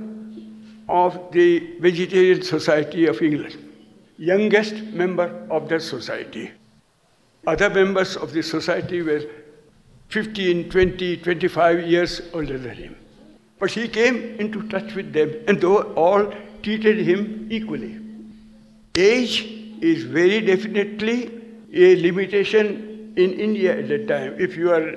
of 0.89 1.31
the 1.31 1.77
Vegetarian 1.79 2.41
Society 2.41 3.07
of 3.07 3.21
England, 3.21 3.57
youngest 4.17 4.75
member 4.93 5.47
of 5.49 5.69
that 5.69 5.81
society. 5.81 6.51
Other 7.47 7.69
members 7.69 8.17
of 8.17 8.33
the 8.33 8.43
society 8.43 9.01
were 9.01 9.23
15, 10.09 10.69
20, 10.69 11.17
25 11.17 11.87
years 11.87 12.21
older 12.33 12.57
than 12.57 12.75
him. 12.75 12.95
But 13.59 13.71
he 13.71 13.87
came 13.87 14.17
into 14.39 14.67
touch 14.67 14.93
with 14.93 15.13
them, 15.13 15.31
and 15.47 15.61
they 15.61 15.67
all 15.67 16.33
treated 16.61 16.97
him 16.97 17.47
equally. 17.49 17.99
Age 18.95 19.64
is 19.91 20.03
very 20.03 20.41
definitely 20.41 21.17
a 21.73 21.95
limitation 22.01 23.13
in 23.15 23.33
India 23.33 23.77
at 23.77 23.87
that 23.87 24.07
time. 24.07 24.35
If 24.39 24.55
you 24.57 24.71
are, 24.71 24.87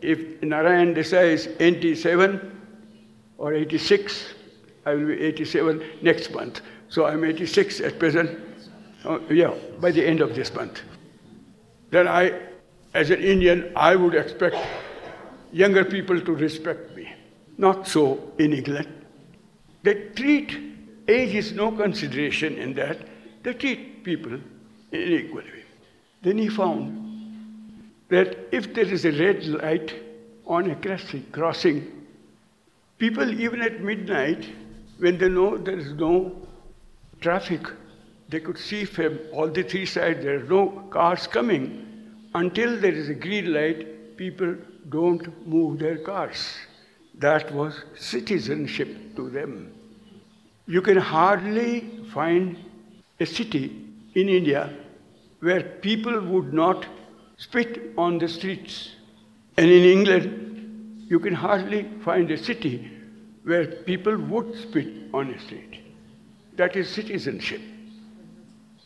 if 0.00 0.42
Narayan 0.42 0.94
Desai 0.94 1.32
is 1.32 1.48
87, 1.58 2.58
or 3.38 3.54
86. 3.54 4.34
I 4.84 4.94
will 4.94 5.06
be 5.06 5.20
87 5.22 5.82
next 6.02 6.32
month. 6.32 6.60
So 6.88 7.06
I'm 7.06 7.24
86 7.24 7.80
at 7.80 7.98
present. 7.98 8.38
Uh, 9.04 9.20
yeah, 9.30 9.54
by 9.80 9.92
the 9.92 10.04
end 10.04 10.20
of 10.20 10.34
this 10.34 10.52
month. 10.52 10.82
Then 11.90 12.08
I, 12.08 12.38
as 12.94 13.10
an 13.10 13.20
Indian, 13.22 13.72
I 13.76 13.96
would 13.96 14.14
expect 14.14 14.56
younger 15.52 15.84
people 15.84 16.20
to 16.20 16.32
respect 16.34 16.94
me. 16.96 17.10
Not 17.56 17.86
so 17.88 18.32
in 18.38 18.52
England. 18.52 18.88
They 19.82 19.94
treat 20.16 20.56
age 21.06 21.34
is 21.34 21.52
no 21.52 21.70
consideration 21.72 22.58
in 22.58 22.74
that. 22.74 22.98
They 23.42 23.54
treat 23.54 23.97
people 24.10 24.40
in 24.92 25.12
equal 25.18 25.48
way. 25.54 25.64
Then 26.22 26.38
he 26.38 26.48
found 26.48 26.82
that 28.08 28.36
if 28.58 28.74
there 28.74 28.90
is 28.98 29.04
a 29.04 29.14
red 29.24 29.46
light 29.60 29.94
on 30.46 30.70
a 30.70 30.76
crossing, 30.76 31.24
crossing 31.38 31.78
People, 32.98 33.40
even 33.40 33.62
at 33.62 33.80
midnight, 33.80 34.48
when 34.98 35.18
they 35.18 35.28
know 35.28 35.56
there 35.56 35.78
is 35.78 35.92
no 35.92 36.34
traffic, 37.20 37.60
they 38.28 38.40
could 38.40 38.58
see 38.58 38.84
from 38.84 39.20
all 39.32 39.48
the 39.48 39.62
three 39.62 39.86
sides 39.86 40.24
there 40.24 40.40
are 40.40 40.48
no 40.48 40.88
cars 40.90 41.28
coming. 41.28 41.84
Until 42.34 42.76
there 42.80 42.92
is 42.92 43.08
a 43.08 43.14
green 43.14 43.52
light, 43.52 44.16
people 44.16 44.56
don't 44.88 45.46
move 45.46 45.78
their 45.78 45.98
cars. 45.98 46.56
That 47.14 47.54
was 47.54 47.84
citizenship 47.96 49.14
to 49.14 49.30
them. 49.30 49.72
You 50.66 50.82
can 50.82 50.96
hardly 50.96 51.88
find 52.12 52.58
a 53.20 53.26
city 53.26 53.87
in 54.20 54.28
India 54.28 54.70
where 55.40 55.62
people 55.88 56.20
would 56.20 56.52
not 56.52 56.86
spit 57.36 57.92
on 57.96 58.18
the 58.18 58.28
streets. 58.28 58.90
And 59.56 59.70
in 59.70 59.84
England, 59.84 61.06
you 61.08 61.20
can 61.20 61.34
hardly 61.34 61.88
find 62.04 62.30
a 62.30 62.36
city 62.36 62.90
where 63.44 63.66
people 63.90 64.16
would 64.16 64.54
spit 64.62 64.88
on 65.14 65.30
a 65.30 65.38
street. 65.40 65.80
That 66.56 66.76
is 66.76 66.88
citizenship. 66.88 67.60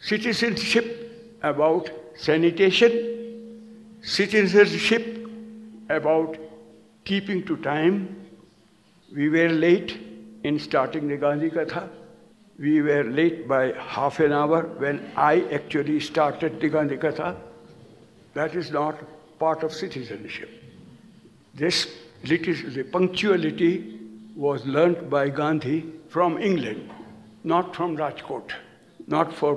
Citizenship 0.01 1.39
about 1.43 1.91
sanitation, 2.17 2.93
citizenship 4.03 5.27
about 5.89 6.37
keeping 7.05 7.45
to 7.47 7.57
time. 7.57 8.17
We 9.15 9.29
were 9.29 9.49
late 9.49 9.99
in 10.45 10.59
starting 10.59 11.09
the 11.09 11.17
Gandhi 11.17 11.51
Katha. 11.51 11.89
We 12.59 12.83
were 12.83 13.05
late 13.05 13.49
by 13.49 13.73
half 13.73 14.21
an 14.21 14.33
hour 14.33 14.63
when 14.79 15.11
I 15.17 15.43
actually 15.53 16.01
started 16.01 16.61
the 16.89 16.97
Katha. 16.97 17.37
That 18.35 18.55
is 18.55 18.71
not 18.71 18.99
part 19.39 19.63
of 19.63 19.73
citizenship. 19.73 20.51
This 21.55 21.89
the 22.75 22.85
punctuality 22.85 23.99
was 24.37 24.65
learnt 24.65 25.11
by 25.11 25.29
Gandhi 25.29 25.85
from 26.09 26.39
England, 26.39 26.91
not 27.43 27.75
from 27.75 27.97
Rajkot, 27.97 28.53
not 29.07 29.33
for 29.33 29.57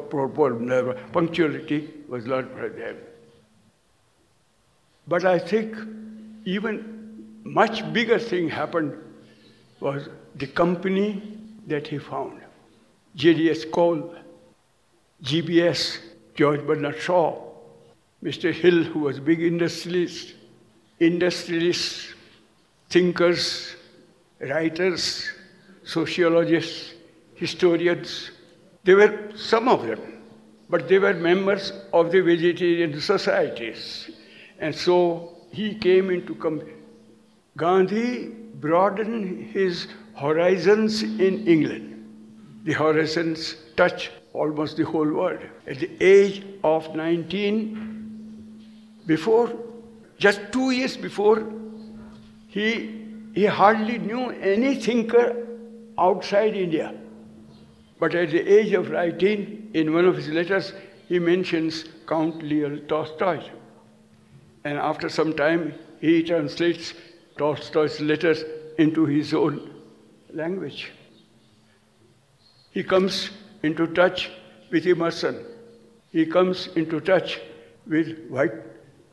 punctuality 1.13 1.93
was 2.07 2.25
learnt 2.25 2.55
by 2.55 2.69
them. 2.69 2.97
But 5.07 5.25
I 5.25 5.37
think 5.37 5.75
even 6.45 7.37
much 7.43 7.93
bigger 7.93 8.17
thing 8.17 8.49
happened 8.49 8.97
was 9.79 10.09
the 10.35 10.47
company 10.47 11.21
that 11.67 11.87
he 11.87 11.99
found. 11.99 12.41
J.D.S. 13.15 13.65
Cole, 13.65 14.13
GBS, 15.23 15.99
George 16.35 16.65
Bernard 16.65 16.99
Shaw, 16.99 17.41
Mr. 18.23 18.51
Hill, 18.51 18.83
who 18.83 18.99
was 18.99 19.17
a 19.17 19.21
big 19.21 19.41
industrialist, 19.41 20.35
industrialists 20.99 22.13
thinkers, 22.89 23.75
writers, 24.39 25.29
sociologists, 25.83 26.93
historians. 27.35 28.31
There 28.83 28.97
were 28.97 29.31
some 29.35 29.67
of 29.67 29.85
them. 29.85 30.01
but 30.67 30.87
they 30.89 30.97
were 30.97 31.13
members 31.13 31.71
of 31.93 32.11
the 32.11 32.21
vegetarian 32.21 32.99
societies. 32.99 34.09
And 34.59 34.73
so 34.73 34.95
he 35.51 35.75
came 35.75 36.09
into 36.09 36.33
com- 36.35 36.63
Gandhi 37.55 38.29
broadened 38.65 39.51
his 39.51 39.87
horizons 40.15 41.03
in 41.03 41.47
England. 41.47 41.94
The 42.65 42.73
horizons 42.73 43.55
touch 43.77 44.11
almost 44.33 44.77
the 44.77 44.85
whole 44.85 45.07
world. 45.07 45.39
At 45.67 45.79
the 45.79 45.91
age 46.03 46.43
of 46.63 46.95
19, 46.95 49.03
before, 49.05 49.53
just 50.17 50.41
two 50.51 50.71
years 50.71 50.97
before, 50.97 51.47
he, 52.47 53.05
he 53.35 53.45
hardly 53.45 53.99
knew 53.99 54.31
any 54.31 54.81
thinker 54.81 55.45
outside 55.99 56.55
India. 56.55 56.95
But 57.99 58.15
at 58.15 58.31
the 58.31 58.41
age 58.41 58.73
of 58.73 58.89
19, 58.89 59.69
in 59.75 59.93
one 59.93 60.05
of 60.05 60.17
his 60.17 60.29
letters, 60.29 60.73
he 61.07 61.19
mentions 61.19 61.85
Count 62.07 62.41
Leo 62.41 62.77
Tolstoy. 62.87 63.43
And 64.63 64.79
after 64.79 65.07
some 65.07 65.33
time, 65.33 65.75
he 66.01 66.23
translates 66.23 66.95
Tolstoy's 67.37 68.01
letters 68.01 68.43
into 68.79 69.05
his 69.05 69.35
own 69.35 69.69
language. 70.33 70.91
He 72.75 72.83
comes 72.83 73.29
into 73.63 73.87
touch 73.87 74.29
with 74.69 74.85
Emerson. 74.85 75.45
He 76.11 76.25
comes 76.25 76.67
into 76.75 76.99
touch 76.99 77.39
with 77.87 78.27
White 78.27 78.51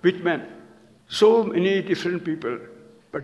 Whitman. 0.01 0.49
So 1.09 1.45
many 1.45 1.81
different 1.81 2.25
people. 2.25 2.59
But 3.13 3.23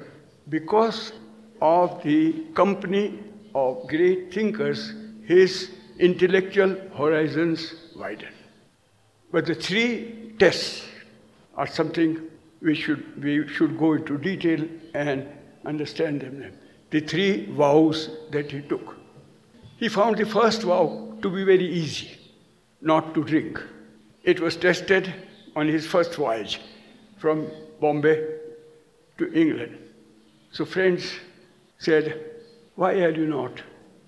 because 0.49 1.13
of 1.61 2.01
the 2.05 2.45
company 2.55 3.19
of 3.53 3.89
great 3.89 4.33
thinkers, 4.33 4.93
his 5.25 5.73
intellectual 5.99 6.77
horizons 6.97 7.75
widen. 7.97 8.33
But 9.33 9.45
the 9.47 9.57
three 9.57 10.35
tests 10.39 10.87
are 11.57 11.67
something 11.67 12.17
we 12.63 12.77
should, 12.77 13.21
we 13.25 13.49
should 13.49 13.77
go 13.77 13.95
into 13.95 14.17
detail 14.17 14.65
and 14.95 15.27
understand 15.67 16.21
them. 16.21 16.53
The 16.91 17.01
three 17.01 17.47
vows 17.47 18.09
that 18.31 18.53
he 18.53 18.61
took. 18.61 18.98
He 19.79 19.89
found 19.89 20.19
the 20.19 20.27
first 20.27 20.63
vow 20.63 21.17
to 21.23 21.31
be 21.31 21.45
very 21.45 21.65
easy, 21.65 22.11
not 22.81 23.15
to 23.15 23.23
drink. 23.23 23.63
It 24.25 24.41
was 24.41 24.57
tested 24.57 25.15
on 25.55 25.69
his 25.69 25.87
first 25.87 26.17
voyage 26.17 26.61
from 27.17 27.49
Bombay 27.81 28.27
to 29.19 29.33
England. 29.33 29.79
So 30.51 30.65
friends 30.65 31.13
said, 31.79 32.21
Why 32.75 32.95
are 32.95 33.11
you 33.11 33.27
not 33.27 33.63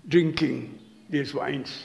drinking 0.09 0.77
these 1.09 1.35
wines? 1.35 1.85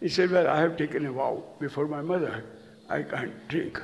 He 0.00 0.08
said, 0.08 0.30
Well, 0.30 0.46
I 0.46 0.60
have 0.60 0.76
taken 0.76 1.06
a 1.06 1.12
vow 1.12 1.42
before 1.58 1.88
my 1.88 2.02
mother. 2.02 2.44
I 2.88 3.02
can't 3.02 3.48
drink. 3.48 3.82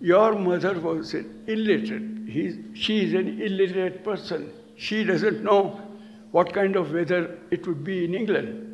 Your 0.00 0.38
mother 0.38 0.78
was 0.78 1.14
an 1.14 1.44
illiterate. 1.48 2.28
He, 2.28 2.56
she 2.74 3.04
is 3.04 3.14
an 3.14 3.40
illiterate 3.40 4.04
person. 4.04 4.52
She 4.76 5.02
doesn't 5.02 5.42
know 5.42 5.89
what 6.30 6.52
kind 6.52 6.76
of 6.76 6.92
weather 6.92 7.38
it 7.50 7.66
would 7.66 7.84
be 7.84 8.04
in 8.04 8.14
England. 8.14 8.66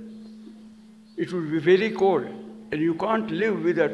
It 1.17 1.33
would 1.33 1.51
be 1.51 1.59
very 1.59 1.91
cold, 1.91 2.25
and 2.25 2.81
you 2.81 2.95
can't 2.95 3.31
live 3.31 3.63
without 3.63 3.93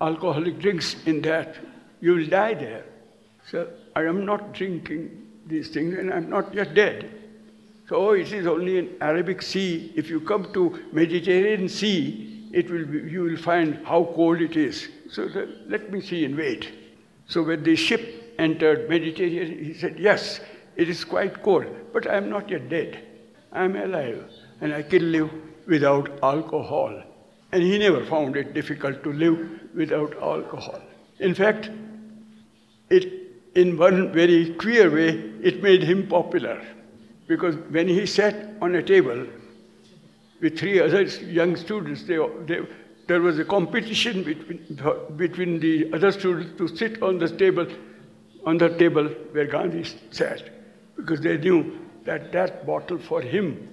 alcoholic 0.00 0.58
drinks 0.58 0.96
in 1.06 1.20
that. 1.22 1.56
You 2.00 2.14
will 2.14 2.26
die 2.26 2.54
there. 2.54 2.84
So 3.50 3.68
I 3.94 4.04
am 4.04 4.24
not 4.24 4.54
drinking 4.54 5.10
these 5.46 5.68
things, 5.68 5.98
and 5.98 6.12
I'm 6.12 6.30
not 6.30 6.54
yet 6.54 6.74
dead. 6.74 7.10
So 7.88 7.96
oh, 7.96 8.12
it 8.12 8.32
is 8.32 8.46
only 8.46 8.78
an 8.78 8.96
Arabic 9.00 9.42
Sea. 9.42 9.92
If 9.96 10.08
you 10.08 10.20
come 10.20 10.52
to 10.54 10.82
Mediterranean 10.92 11.68
Sea, 11.68 12.48
it 12.52 12.70
will 12.70 12.86
be, 12.86 12.98
you 13.10 13.22
will 13.22 13.36
find 13.36 13.84
how 13.84 14.10
cold 14.14 14.40
it 14.40 14.56
is. 14.56 14.88
So 15.10 15.28
the, 15.28 15.48
let 15.68 15.90
me 15.90 16.00
see 16.00 16.24
and 16.24 16.36
wait. 16.36 16.72
So 17.26 17.42
when 17.42 17.62
the 17.62 17.76
ship 17.76 18.34
entered 18.38 18.88
Mediterranean, 18.88 19.64
he 19.64 19.74
said, 19.74 19.98
yes, 19.98 20.40
it 20.76 20.88
is 20.88 21.04
quite 21.04 21.42
cold, 21.42 21.66
but 21.92 22.06
I 22.08 22.16
am 22.16 22.30
not 22.30 22.50
yet 22.50 22.68
dead. 22.68 22.98
I 23.52 23.64
am 23.64 23.76
alive, 23.76 24.24
and 24.60 24.72
I 24.72 24.82
can 24.82 25.12
live 25.12 25.30
without 25.66 26.10
alcohol. 26.22 27.02
And 27.52 27.62
he 27.62 27.78
never 27.78 28.04
found 28.06 28.36
it 28.36 28.54
difficult 28.54 29.02
to 29.02 29.12
live 29.12 29.60
without 29.74 30.14
alcohol. 30.22 30.80
In 31.18 31.34
fact, 31.34 31.70
it, 32.88 33.12
in 33.54 33.76
one 33.76 34.12
very 34.12 34.54
queer 34.54 34.90
way, 34.90 35.10
it 35.42 35.62
made 35.62 35.82
him 35.82 36.06
popular. 36.06 36.62
Because 37.26 37.56
when 37.70 37.88
he 37.88 38.06
sat 38.06 38.54
on 38.60 38.74
a 38.74 38.82
table 38.82 39.26
with 40.40 40.58
three 40.58 40.80
other 40.80 41.02
young 41.02 41.56
students, 41.56 42.04
they, 42.04 42.18
they, 42.46 42.60
there 43.06 43.20
was 43.20 43.38
a 43.38 43.44
competition 43.44 44.22
between, 44.22 45.16
between 45.16 45.60
the 45.60 45.92
other 45.92 46.10
students 46.10 46.56
to 46.58 46.68
sit 46.68 47.02
on 47.02 47.18
the 47.18 47.28
table, 47.28 47.66
on 48.46 48.58
the 48.58 48.70
table 48.78 49.04
where 49.32 49.46
Gandhi 49.46 49.84
sat, 50.10 50.42
because 51.02 51.20
they 51.20 51.36
knew 51.36 51.78
that 52.04 52.32
that 52.32 52.66
bottle 52.66 52.98
for 52.98 53.20
him 53.20 53.68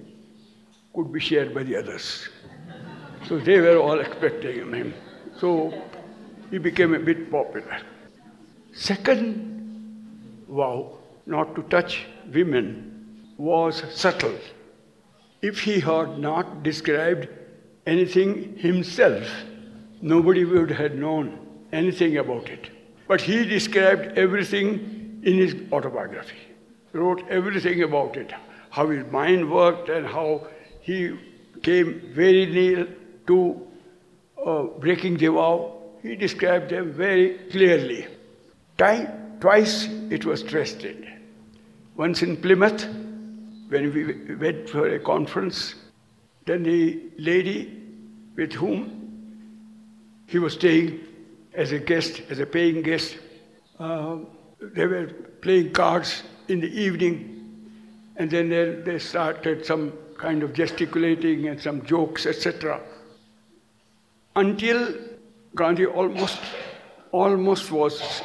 could 0.94 1.12
be 1.12 1.20
shared 1.20 1.54
by 1.54 1.62
the 1.62 1.76
others. 1.76 2.28
So 3.28 3.38
they 3.38 3.60
were 3.60 3.76
all 3.78 4.00
expecting 4.00 4.72
him. 4.74 4.94
So 5.38 5.72
he 6.50 6.58
became 6.58 6.94
a 6.94 6.98
bit 6.98 7.30
popular. 7.30 7.78
Second 8.72 10.44
vow, 10.48 10.98
not 11.26 11.54
to 11.54 11.62
touch 11.74 12.06
women, 12.32 13.34
was 13.36 13.82
subtle. 13.94 14.38
If 15.42 15.60
he 15.60 15.80
had 15.80 16.18
not 16.18 16.62
described 16.62 17.28
anything 17.86 18.56
himself, 18.56 19.28
nobody 20.02 20.44
would 20.44 20.70
have 20.70 20.94
known 20.94 21.38
anything 21.72 22.18
about 22.18 22.48
it. 22.48 22.70
But 23.08 23.20
he 23.20 23.44
described 23.44 24.18
everything 24.18 25.20
in 25.22 25.34
his 25.34 25.54
autobiography, 25.72 26.38
wrote 26.92 27.22
everything 27.28 27.82
about 27.82 28.16
it, 28.16 28.32
how 28.70 28.88
his 28.88 29.04
mind 29.10 29.50
worked 29.50 29.88
and 29.88 30.06
how 30.06 30.46
he 30.80 31.16
came 31.62 32.12
very 32.14 32.46
near 32.46 32.88
to 33.26 33.66
uh, 34.44 34.62
breaking 34.78 35.16
the 35.16 35.28
vow. 35.28 35.76
He 36.02 36.16
described 36.16 36.70
them 36.70 36.92
very 36.92 37.38
clearly. 37.50 38.06
Time, 38.78 39.38
twice 39.40 39.88
it 40.10 40.24
was 40.24 40.42
tested. 40.42 41.06
Once 41.96 42.22
in 42.22 42.36
Plymouth, 42.36 42.86
when 43.68 43.92
we 43.92 44.34
went 44.34 44.68
for 44.68 44.88
a 44.88 44.98
conference, 44.98 45.74
then 46.46 46.62
the 46.62 47.00
lady 47.18 47.78
with 48.36 48.52
whom 48.52 48.96
he 50.26 50.38
was 50.38 50.54
staying 50.54 51.00
as 51.54 51.72
a 51.72 51.78
guest, 51.78 52.22
as 52.30 52.38
a 52.38 52.46
paying 52.46 52.82
guest, 52.82 53.18
uh, 53.78 54.16
they 54.60 54.86
were 54.86 55.06
playing 55.42 55.72
cards 55.72 56.22
in 56.50 56.60
the 56.60 56.68
evening, 56.68 57.36
and 58.16 58.30
then 58.30 58.48
they, 58.48 58.72
they 58.84 58.98
started 58.98 59.64
some 59.64 59.92
kind 60.18 60.42
of 60.42 60.52
gesticulating 60.52 61.48
and 61.48 61.60
some 61.60 61.84
jokes, 61.86 62.26
etc. 62.26 62.80
Until 64.36 64.94
Gandhi 65.54 65.86
almost, 65.86 66.38
almost 67.12 67.70
was 67.70 68.22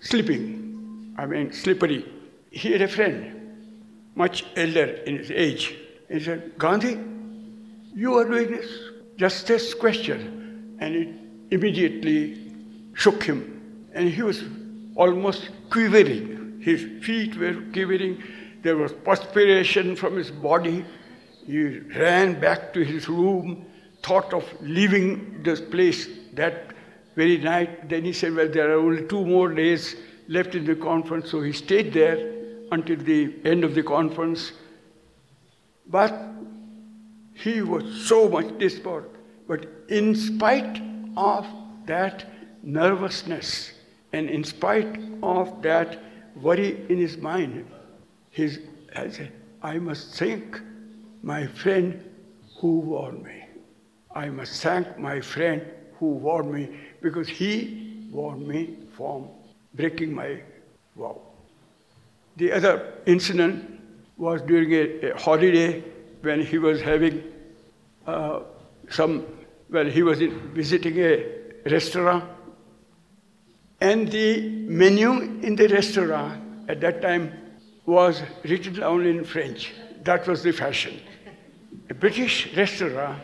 slipping. 0.00 1.14
I 1.18 1.26
mean, 1.26 1.52
slippery. 1.52 2.06
He 2.50 2.72
had 2.72 2.82
a 2.82 2.88
friend, 2.88 4.14
much 4.14 4.44
elder 4.56 4.84
in 4.84 5.18
his 5.18 5.30
age. 5.30 5.74
He 6.08 6.20
said, 6.20 6.56
Gandhi, 6.56 6.98
you 7.94 8.14
are 8.14 8.24
doing 8.24 8.50
this, 8.50 8.70
just 9.16 9.46
this 9.46 9.74
question. 9.74 10.76
And 10.78 10.94
it 10.94 11.08
immediately 11.50 12.52
shook 12.94 13.22
him. 13.24 13.88
And 13.92 14.08
he 14.08 14.22
was 14.22 14.44
almost 14.94 15.48
quivering. 15.70 16.37
His 16.68 16.82
feet 17.04 17.34
were 17.36 17.54
quivering. 17.72 18.22
There 18.62 18.76
was 18.76 18.92
perspiration 18.92 19.96
from 19.96 20.16
his 20.16 20.30
body. 20.30 20.84
He 21.46 21.78
ran 21.98 22.38
back 22.40 22.74
to 22.74 22.84
his 22.84 23.08
room, 23.08 23.64
thought 24.02 24.34
of 24.34 24.44
leaving 24.60 25.42
this 25.42 25.62
place 25.62 26.08
that 26.34 26.74
very 27.16 27.38
night. 27.38 27.88
Then 27.88 28.04
he 28.04 28.12
said, 28.12 28.34
Well, 28.34 28.50
there 28.50 28.70
are 28.70 28.80
only 28.80 29.06
two 29.06 29.24
more 29.24 29.48
days 29.48 29.96
left 30.28 30.54
in 30.54 30.66
the 30.66 30.74
conference. 30.76 31.30
So 31.30 31.40
he 31.40 31.52
stayed 31.52 31.94
there 31.94 32.18
until 32.70 32.96
the 32.96 33.34
end 33.46 33.64
of 33.64 33.74
the 33.74 33.82
conference. 33.82 34.52
But 35.86 36.14
he 37.32 37.62
was 37.62 38.06
so 38.06 38.28
much 38.28 38.58
disturbed. 38.58 39.16
But 39.46 39.66
in 39.88 40.14
spite 40.14 40.82
of 41.16 41.46
that 41.86 42.26
nervousness 42.62 43.72
and 44.12 44.28
in 44.28 44.44
spite 44.44 45.00
of 45.22 45.62
that 45.62 45.98
worry 46.42 46.84
in 46.88 46.98
his 46.98 47.16
mind, 47.16 47.66
He 48.30 48.48
said, 48.48 49.32
I 49.62 49.78
must 49.78 50.14
thank 50.14 50.60
my 51.22 51.46
friend 51.46 52.02
who 52.60 52.80
warned 52.80 53.24
me. 53.24 53.44
I 54.14 54.28
must 54.28 54.62
thank 54.62 54.98
my 54.98 55.20
friend 55.20 55.62
who 55.98 56.06
warned 56.06 56.52
me 56.52 56.68
because 57.00 57.28
he 57.28 58.06
warned 58.10 58.46
me 58.46 58.78
from 58.96 59.28
breaking 59.74 60.14
my 60.14 60.40
vow. 60.96 61.20
The 62.36 62.52
other 62.52 62.94
incident 63.06 63.80
was 64.16 64.42
during 64.42 64.72
a, 64.72 65.10
a 65.10 65.18
holiday 65.18 65.82
when 66.22 66.40
he 66.40 66.58
was 66.58 66.80
having 66.80 67.22
uh, 68.06 68.40
some 68.90 69.24
Well, 69.70 69.84
he 69.84 70.02
was 70.02 70.20
in, 70.20 70.30
visiting 70.54 70.98
a 70.98 71.26
restaurant, 71.70 72.24
and 73.80 74.10
the 74.10 74.48
menu 74.66 75.12
in 75.42 75.56
the 75.56 75.68
restaurant 75.68 76.42
at 76.68 76.80
that 76.80 77.00
time 77.00 77.32
was 77.86 78.22
written 78.44 78.74
down 78.74 79.06
in 79.06 79.24
French. 79.24 79.72
That 80.02 80.26
was 80.26 80.42
the 80.42 80.52
fashion. 80.52 81.00
A 81.90 81.94
British 81.94 82.54
restaurant 82.56 83.22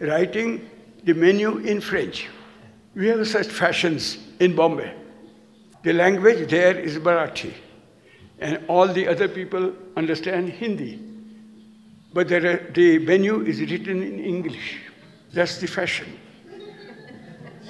writing 0.00 0.68
the 1.04 1.14
menu 1.14 1.58
in 1.58 1.80
French. 1.80 2.28
We 2.94 3.08
have 3.08 3.26
such 3.26 3.46
fashions 3.46 4.18
in 4.38 4.54
Bombay. 4.54 4.94
The 5.82 5.92
language 5.92 6.50
there 6.50 6.78
is 6.78 6.98
Marathi, 6.98 7.52
and 8.38 8.64
all 8.68 8.86
the 8.86 9.08
other 9.08 9.28
people 9.28 9.72
understand 9.96 10.50
Hindi. 10.50 11.00
But 12.12 12.28
the, 12.28 12.60
the 12.74 12.98
menu 12.98 13.40
is 13.42 13.60
written 13.60 14.02
in 14.02 14.20
English. 14.20 14.78
That's 15.32 15.58
the 15.58 15.66
fashion. 15.66 16.18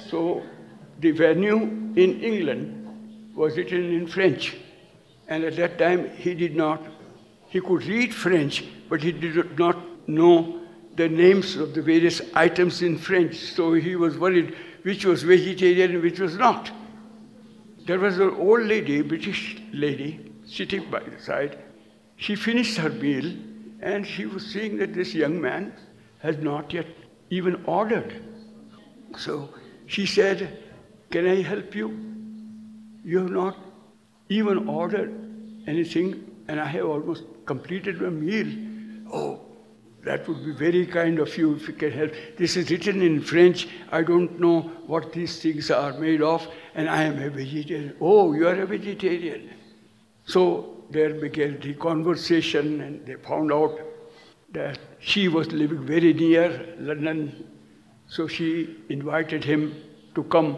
So 0.09 0.43
the 1.03 1.11
venue 1.11 1.57
in 1.95 2.21
England 2.21 3.33
was 3.35 3.57
written 3.57 3.93
in 3.93 4.07
French. 4.07 4.55
And 5.27 5.43
at 5.43 5.57
that 5.57 5.77
time, 5.77 6.09
he 6.15 6.33
did 6.33 6.55
not, 6.55 6.81
he 7.49 7.59
could 7.59 7.83
read 7.85 8.13
French, 8.13 8.63
but 8.89 9.03
he 9.03 9.11
did 9.11 9.59
not 9.59 9.77
know 10.07 10.61
the 10.95 11.09
names 11.09 11.55
of 11.57 11.73
the 11.73 11.81
various 11.81 12.21
items 12.33 12.81
in 12.81 12.97
French. 12.97 13.35
So 13.35 13.73
he 13.73 13.95
was 13.95 14.17
worried 14.17 14.55
which 14.83 15.05
was 15.05 15.23
vegetarian 15.23 15.91
and 15.91 16.01
which 16.01 16.19
was 16.19 16.37
not. 16.37 16.71
There 17.85 17.99
was 17.99 18.19
an 18.19 18.31
old 18.35 18.63
lady, 18.63 19.01
British 19.01 19.61
lady, 19.73 20.31
sitting 20.45 20.89
by 20.89 21.01
the 21.01 21.19
side. 21.19 21.57
She 22.15 22.35
finished 22.35 22.77
her 22.77 22.89
meal 22.89 23.35
and 23.81 24.07
she 24.07 24.25
was 24.25 24.45
seeing 24.45 24.77
that 24.77 24.93
this 24.93 25.13
young 25.13 25.41
man 25.41 25.73
has 26.19 26.37
not 26.37 26.71
yet 26.71 26.87
even 27.29 27.61
ordered. 27.65 28.23
So 29.17 29.49
she 29.87 30.05
said, 30.05 30.63
Can 31.13 31.27
I 31.27 31.43
help 31.43 31.75
you? 31.75 31.89
You 33.05 33.19
have 33.19 33.29
not 33.29 33.57
even 34.29 34.67
ordered 34.67 35.11
anything, 35.67 36.07
and 36.47 36.59
I 36.59 36.65
have 36.65 36.87
almost 36.87 37.25
completed 37.45 38.01
my 38.01 38.09
meal. 38.09 38.47
Oh, 39.13 39.41
that 40.03 40.27
would 40.27 40.43
be 40.43 40.53
very 40.53 40.87
kind 40.87 41.19
of 41.19 41.37
you 41.37 41.53
if 41.53 41.67
you 41.67 41.75
can 41.75 41.91
help. 41.91 42.13
This 42.35 42.57
is 42.57 42.71
written 42.71 43.03
in 43.03 43.21
French. 43.21 43.67
I 43.91 44.01
don't 44.01 44.39
know 44.39 44.61
what 44.87 45.13
these 45.13 45.39
things 45.39 45.69
are 45.69 45.93
made 45.99 46.23
of, 46.23 46.47
and 46.73 46.89
I 46.89 47.03
am 47.03 47.21
a 47.21 47.29
vegetarian. 47.29 47.95
Oh, 48.01 48.33
you 48.33 48.47
are 48.47 48.59
a 48.59 48.65
vegetarian. 48.65 49.51
So 50.25 50.83
there 50.89 51.13
began 51.13 51.59
the 51.59 51.75
conversation, 51.75 52.81
and 52.81 53.05
they 53.05 53.17
found 53.17 53.53
out 53.53 53.79
that 54.51 54.79
she 54.99 55.27
was 55.27 55.51
living 55.51 55.85
very 55.85 56.11
near 56.11 56.75
London. 56.79 57.47
So 58.07 58.27
she 58.27 58.77
invited 58.89 59.43
him 59.43 59.75
to 60.15 60.23
come 60.23 60.57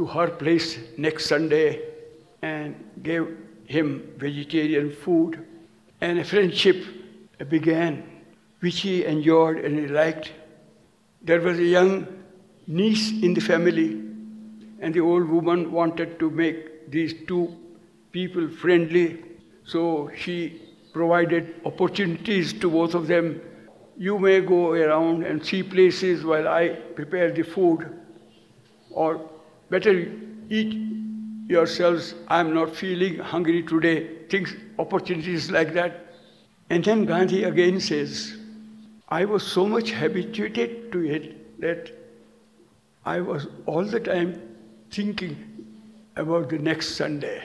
to 0.00 0.06
her 0.06 0.28
place 0.40 0.78
next 0.96 1.26
Sunday 1.26 1.82
and 2.40 2.74
gave 3.02 3.24
him 3.66 3.88
vegetarian 4.16 4.90
food. 4.90 5.46
And 6.00 6.18
a 6.18 6.24
friendship 6.24 6.84
began 7.50 8.02
which 8.60 8.80
he 8.80 9.04
enjoyed 9.04 9.58
and 9.58 9.78
he 9.78 9.86
liked. 9.86 10.32
There 11.22 11.40
was 11.42 11.58
a 11.58 11.64
young 11.64 12.06
niece 12.66 13.10
in 13.22 13.34
the 13.34 13.42
family, 13.42 13.88
and 14.80 14.94
the 14.94 15.00
old 15.00 15.28
woman 15.28 15.70
wanted 15.70 16.18
to 16.20 16.30
make 16.30 16.90
these 16.90 17.12
two 17.28 17.54
people 18.12 18.48
friendly, 18.48 19.22
so 19.64 20.10
she 20.16 20.62
provided 20.94 21.54
opportunities 21.66 22.54
to 22.54 22.70
both 22.70 22.94
of 22.94 23.06
them. 23.06 23.40
You 23.98 24.18
may 24.18 24.40
go 24.40 24.72
around 24.72 25.24
and 25.24 25.44
see 25.44 25.62
places 25.62 26.24
while 26.24 26.48
I 26.48 26.68
prepare 27.00 27.30
the 27.32 27.42
food, 27.42 27.86
or 28.90 29.29
better 29.70 30.12
eat 30.48 30.76
yourselves. 31.48 32.14
I'm 32.28 32.54
not 32.54 32.74
feeling 32.74 33.18
hungry 33.18 33.62
today. 33.62 34.26
Things, 34.28 34.54
opportunities 34.78 35.50
like 35.50 35.72
that. 35.74 36.14
And 36.68 36.84
then 36.84 37.04
Gandhi 37.04 37.44
again 37.44 37.80
says, 37.80 38.36
I 39.08 39.24
was 39.24 39.44
so 39.44 39.66
much 39.66 39.90
habituated 39.90 40.92
to 40.92 41.04
it 41.04 41.60
that 41.60 41.90
I 43.04 43.20
was 43.20 43.48
all 43.66 43.84
the 43.84 43.98
time 43.98 44.40
thinking 44.90 45.36
about 46.16 46.48
the 46.48 46.58
next 46.58 46.96
Sunday. 46.96 47.42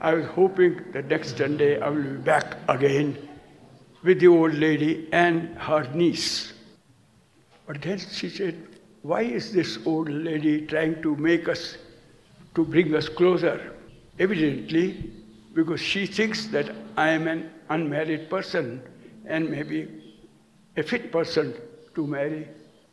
I 0.00 0.14
was 0.14 0.26
hoping 0.26 0.92
that 0.92 1.06
next 1.06 1.36
Sunday 1.36 1.80
I 1.80 1.88
will 1.88 2.02
be 2.02 2.18
back 2.18 2.56
again 2.68 3.28
with 4.04 4.20
the 4.20 4.28
old 4.28 4.54
lady 4.54 5.08
and 5.12 5.56
her 5.58 5.82
niece. 5.92 6.52
But 7.66 7.82
then 7.82 7.98
she 7.98 8.28
said, 8.28 8.67
Why 9.02 9.22
is 9.22 9.52
this 9.52 9.78
old 9.86 10.08
lady 10.08 10.66
trying 10.66 11.02
to 11.02 11.16
make 11.16 11.48
us, 11.48 11.76
to 12.54 12.64
bring 12.64 12.94
us 12.94 13.08
closer? 13.08 13.74
Evidently, 14.18 15.10
because 15.54 15.80
she 15.80 16.06
thinks 16.06 16.46
that 16.48 16.70
I 16.96 17.10
am 17.10 17.28
an 17.28 17.50
unmarried 17.68 18.28
person 18.28 18.82
and 19.26 19.50
maybe 19.50 19.88
a 20.76 20.82
fit 20.82 21.12
person 21.12 21.54
to 21.94 22.06
marry 22.06 22.48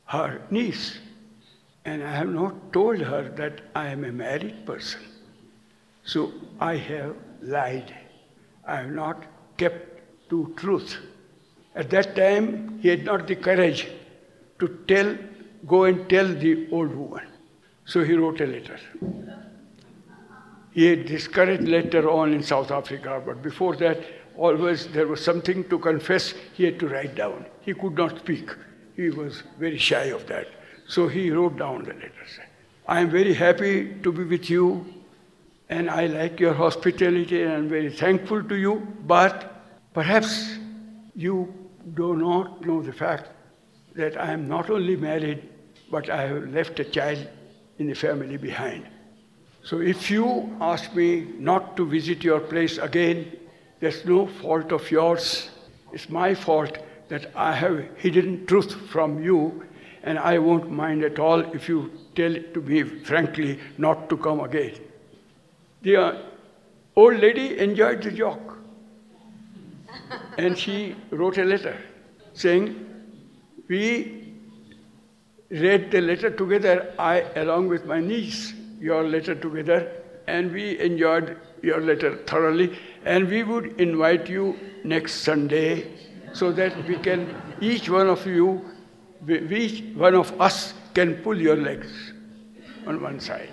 her 0.06 0.42
niece. 0.50 1.00
And 1.86 2.04
I 2.04 2.12
have 2.16 2.30
not 2.30 2.74
told 2.74 3.00
her 3.00 3.30
that 3.38 3.62
I 3.76 3.88
am 3.88 4.04
a 4.06 4.12
married 4.12 4.66
person. 4.66 5.02
So 6.04 6.32
I 6.60 6.76
have 6.78 7.16
lied. 7.42 7.94
I 8.66 8.78
have 8.78 8.92
not 8.92 9.24
kept 9.58 10.30
to 10.30 10.54
truth. 10.58 10.98
At 11.76 11.90
that 11.92 12.16
time, 12.16 12.80
he 12.82 12.88
had 12.90 13.04
not 13.04 13.28
the 13.28 13.36
courage 13.36 13.88
to 14.60 14.68
tell, 14.88 15.16
go 15.66 15.86
and 15.86 16.10
tell 16.10 16.28
the 16.28 16.68
old 16.72 16.96
woman. 16.96 17.28
So 17.86 18.04
he 18.04 18.14
wrote 18.14 18.42
a 18.42 18.46
letter. 18.46 18.80
He 20.72 20.86
had 20.88 21.06
discouraged 21.06 21.64
later 21.64 22.10
on 22.10 22.34
in 22.34 22.44
South 22.44 22.72
Africa, 22.72 23.22
but 23.26 23.42
before 23.42 23.76
that, 23.78 23.98
always 24.36 24.88
there 24.88 25.08
was 25.08 25.24
something 25.24 25.64
to 25.70 25.80
confess, 25.80 26.34
he 26.54 26.66
had 26.66 26.80
to 26.80 26.88
write 26.88 27.16
down. 27.16 27.46
He 27.62 27.74
could 27.74 27.96
not 27.96 28.20
speak. 28.20 28.50
He 28.96 29.10
was 29.10 29.44
very 29.58 29.78
shy 29.78 30.06
of 30.06 30.28
that. 30.28 30.48
So 30.88 31.08
he 31.08 31.32
wrote 31.32 31.58
down 31.58 31.84
the 31.84 31.94
letters. 31.94 32.40
I 32.88 33.00
am 33.00 33.10
very 33.10 33.34
happy 33.34 33.96
to 34.04 34.12
be 34.12 34.24
with 34.24 34.50
you, 34.50 34.86
and 35.70 35.90
I 35.90 36.08
like 36.08 36.40
your 36.40 36.54
hospitality, 36.54 37.42
and 37.42 37.52
I'm 37.54 37.70
very 37.70 37.92
thankful 37.92 38.44
to 38.44 38.56
you, 38.56 38.88
but 39.08 39.64
perhaps 39.94 40.58
you 41.16 41.54
do 41.94 42.16
not 42.16 42.66
know 42.66 42.82
the 42.82 42.94
fact 42.94 43.30
that 43.96 44.20
I 44.20 44.32
am 44.32 44.48
not 44.48 44.70
only 44.70 44.96
married, 44.96 45.50
but 45.92 46.10
I 46.10 46.24
have 46.28 46.50
left 46.50 46.80
a 46.80 46.84
child 46.84 47.28
in 47.78 47.88
the 47.88 47.96
family 47.96 48.38
behind. 48.38 48.88
So 49.64 49.82
if 49.82 50.12
you 50.12 50.56
ask 50.62 50.94
me 50.94 51.28
not 51.40 51.76
to 51.78 51.86
visit 51.86 52.24
your 52.24 52.40
place 52.40 52.78
again, 52.78 53.32
there's 53.80 54.06
no 54.06 54.28
fault 54.28 54.72
of 54.72 54.90
yours. 54.92 55.50
It's 55.92 56.10
my 56.10 56.36
fault 56.36 56.78
that 57.10 57.32
I 57.36 57.54
have 57.54 57.86
hidden 57.98 58.46
truth 58.46 58.74
from 58.90 59.24
you, 59.24 59.64
and 60.04 60.20
I 60.20 60.38
won't 60.38 60.72
mind 60.72 61.04
at 61.04 61.20
all 61.20 61.42
if 61.54 61.68
you 61.68 61.92
tell 62.16 62.36
it 62.36 62.54
to 62.54 62.62
me 62.62 62.84
frankly 62.84 63.60
not 63.78 64.10
to 64.10 64.18
come 64.18 64.40
again. 64.40 64.74
The 65.82 65.96
uh, 65.98 66.22
old 66.96 67.20
lady 67.20 67.58
enjoyed 67.60 68.02
the 68.02 68.12
joke, 68.12 68.58
and 70.38 70.58
she 70.58 70.96
wrote 71.10 71.38
a 71.38 71.44
letter 71.44 71.78
saying, 72.34 72.86
We 73.68 74.25
read 75.50 75.92
the 75.92 76.02
letter 76.02 76.30
together, 76.30 76.94
I 76.98 77.22
along 77.36 77.68
with 77.68 77.86
my 77.86 78.00
niece, 78.00 78.54
your 78.80 79.04
letter 79.04 79.36
together, 79.36 79.92
and 80.28 80.52
we 80.52 80.80
enjoyed 80.80 81.38
your 81.62 81.82
letter 81.82 82.18
thoroughly, 82.26 82.78
and 83.06 83.28
we 83.28 83.44
would 83.44 83.80
invite 83.80 84.30
you 84.30 84.58
next 84.84 85.22
Sunday 85.22 85.92
so 86.34 86.52
that 86.52 86.88
we 86.88 86.98
can, 86.98 87.34
each 87.62 87.90
one 87.90 88.08
of 88.08 88.26
you, 88.26 88.66
each 89.28 89.96
one 89.96 90.16
of 90.16 90.40
us 90.42 90.74
can 90.94 91.16
pull 91.24 91.40
your 91.40 91.56
legs 91.56 92.14
on 92.86 93.02
one 93.02 93.20
side. 93.20 93.50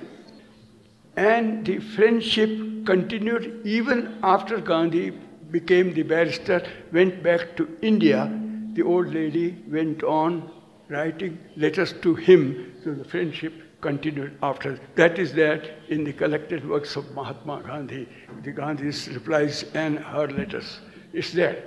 And 1.16 1.64
the 1.66 1.78
friendship 1.78 2.50
continued 2.86 3.60
even 3.64 4.18
after 4.22 4.58
Gandhi 4.58 5.10
became 5.50 5.92
the 5.92 6.02
barrister, 6.02 6.62
went 6.92 7.22
back 7.22 7.56
to 7.56 7.68
India. 7.82 8.30
The 8.72 8.82
old 8.82 9.12
lady 9.12 9.62
went 9.68 10.02
on 10.02 10.50
writing 10.92 11.38
letters 11.56 11.92
to 12.02 12.14
him, 12.14 12.74
so 12.84 12.92
the 12.92 13.04
friendship 13.04 13.52
continued 13.80 14.38
after. 14.42 14.78
That 14.94 15.18
is 15.18 15.32
there 15.32 15.76
in 15.88 16.04
the 16.04 16.12
collected 16.12 16.68
works 16.68 16.96
of 16.96 17.12
Mahatma 17.14 17.62
Gandhi, 17.66 18.08
the 18.42 18.52
Gandhi's 18.52 19.08
replies 19.08 19.64
and 19.74 19.98
her 19.98 20.28
letters. 20.28 20.80
It's 21.12 21.32
there. 21.32 21.64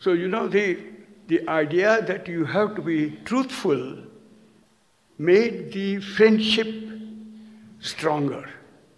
So, 0.00 0.12
you 0.12 0.28
know, 0.28 0.48
the, 0.48 0.78
the 1.28 1.48
idea 1.48 2.02
that 2.02 2.28
you 2.28 2.44
have 2.44 2.74
to 2.76 2.82
be 2.82 3.18
truthful 3.24 3.98
made 5.18 5.72
the 5.72 6.00
friendship 6.00 6.68
stronger. 7.80 8.48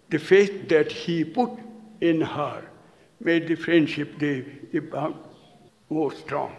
The 0.09 0.19
faith 0.19 0.69
that 0.69 0.91
he 0.91 1.23
put 1.23 1.51
in 2.01 2.21
her 2.21 2.63
made 3.19 3.47
the 3.47 3.55
friendship 3.55 4.19
the, 4.19 4.45
the 4.71 5.13
more 5.89 6.11
strong. 6.13 6.55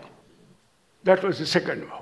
That 1.04 1.22
was 1.22 1.38
the 1.38 1.46
second 1.46 1.84
vow. 1.86 2.01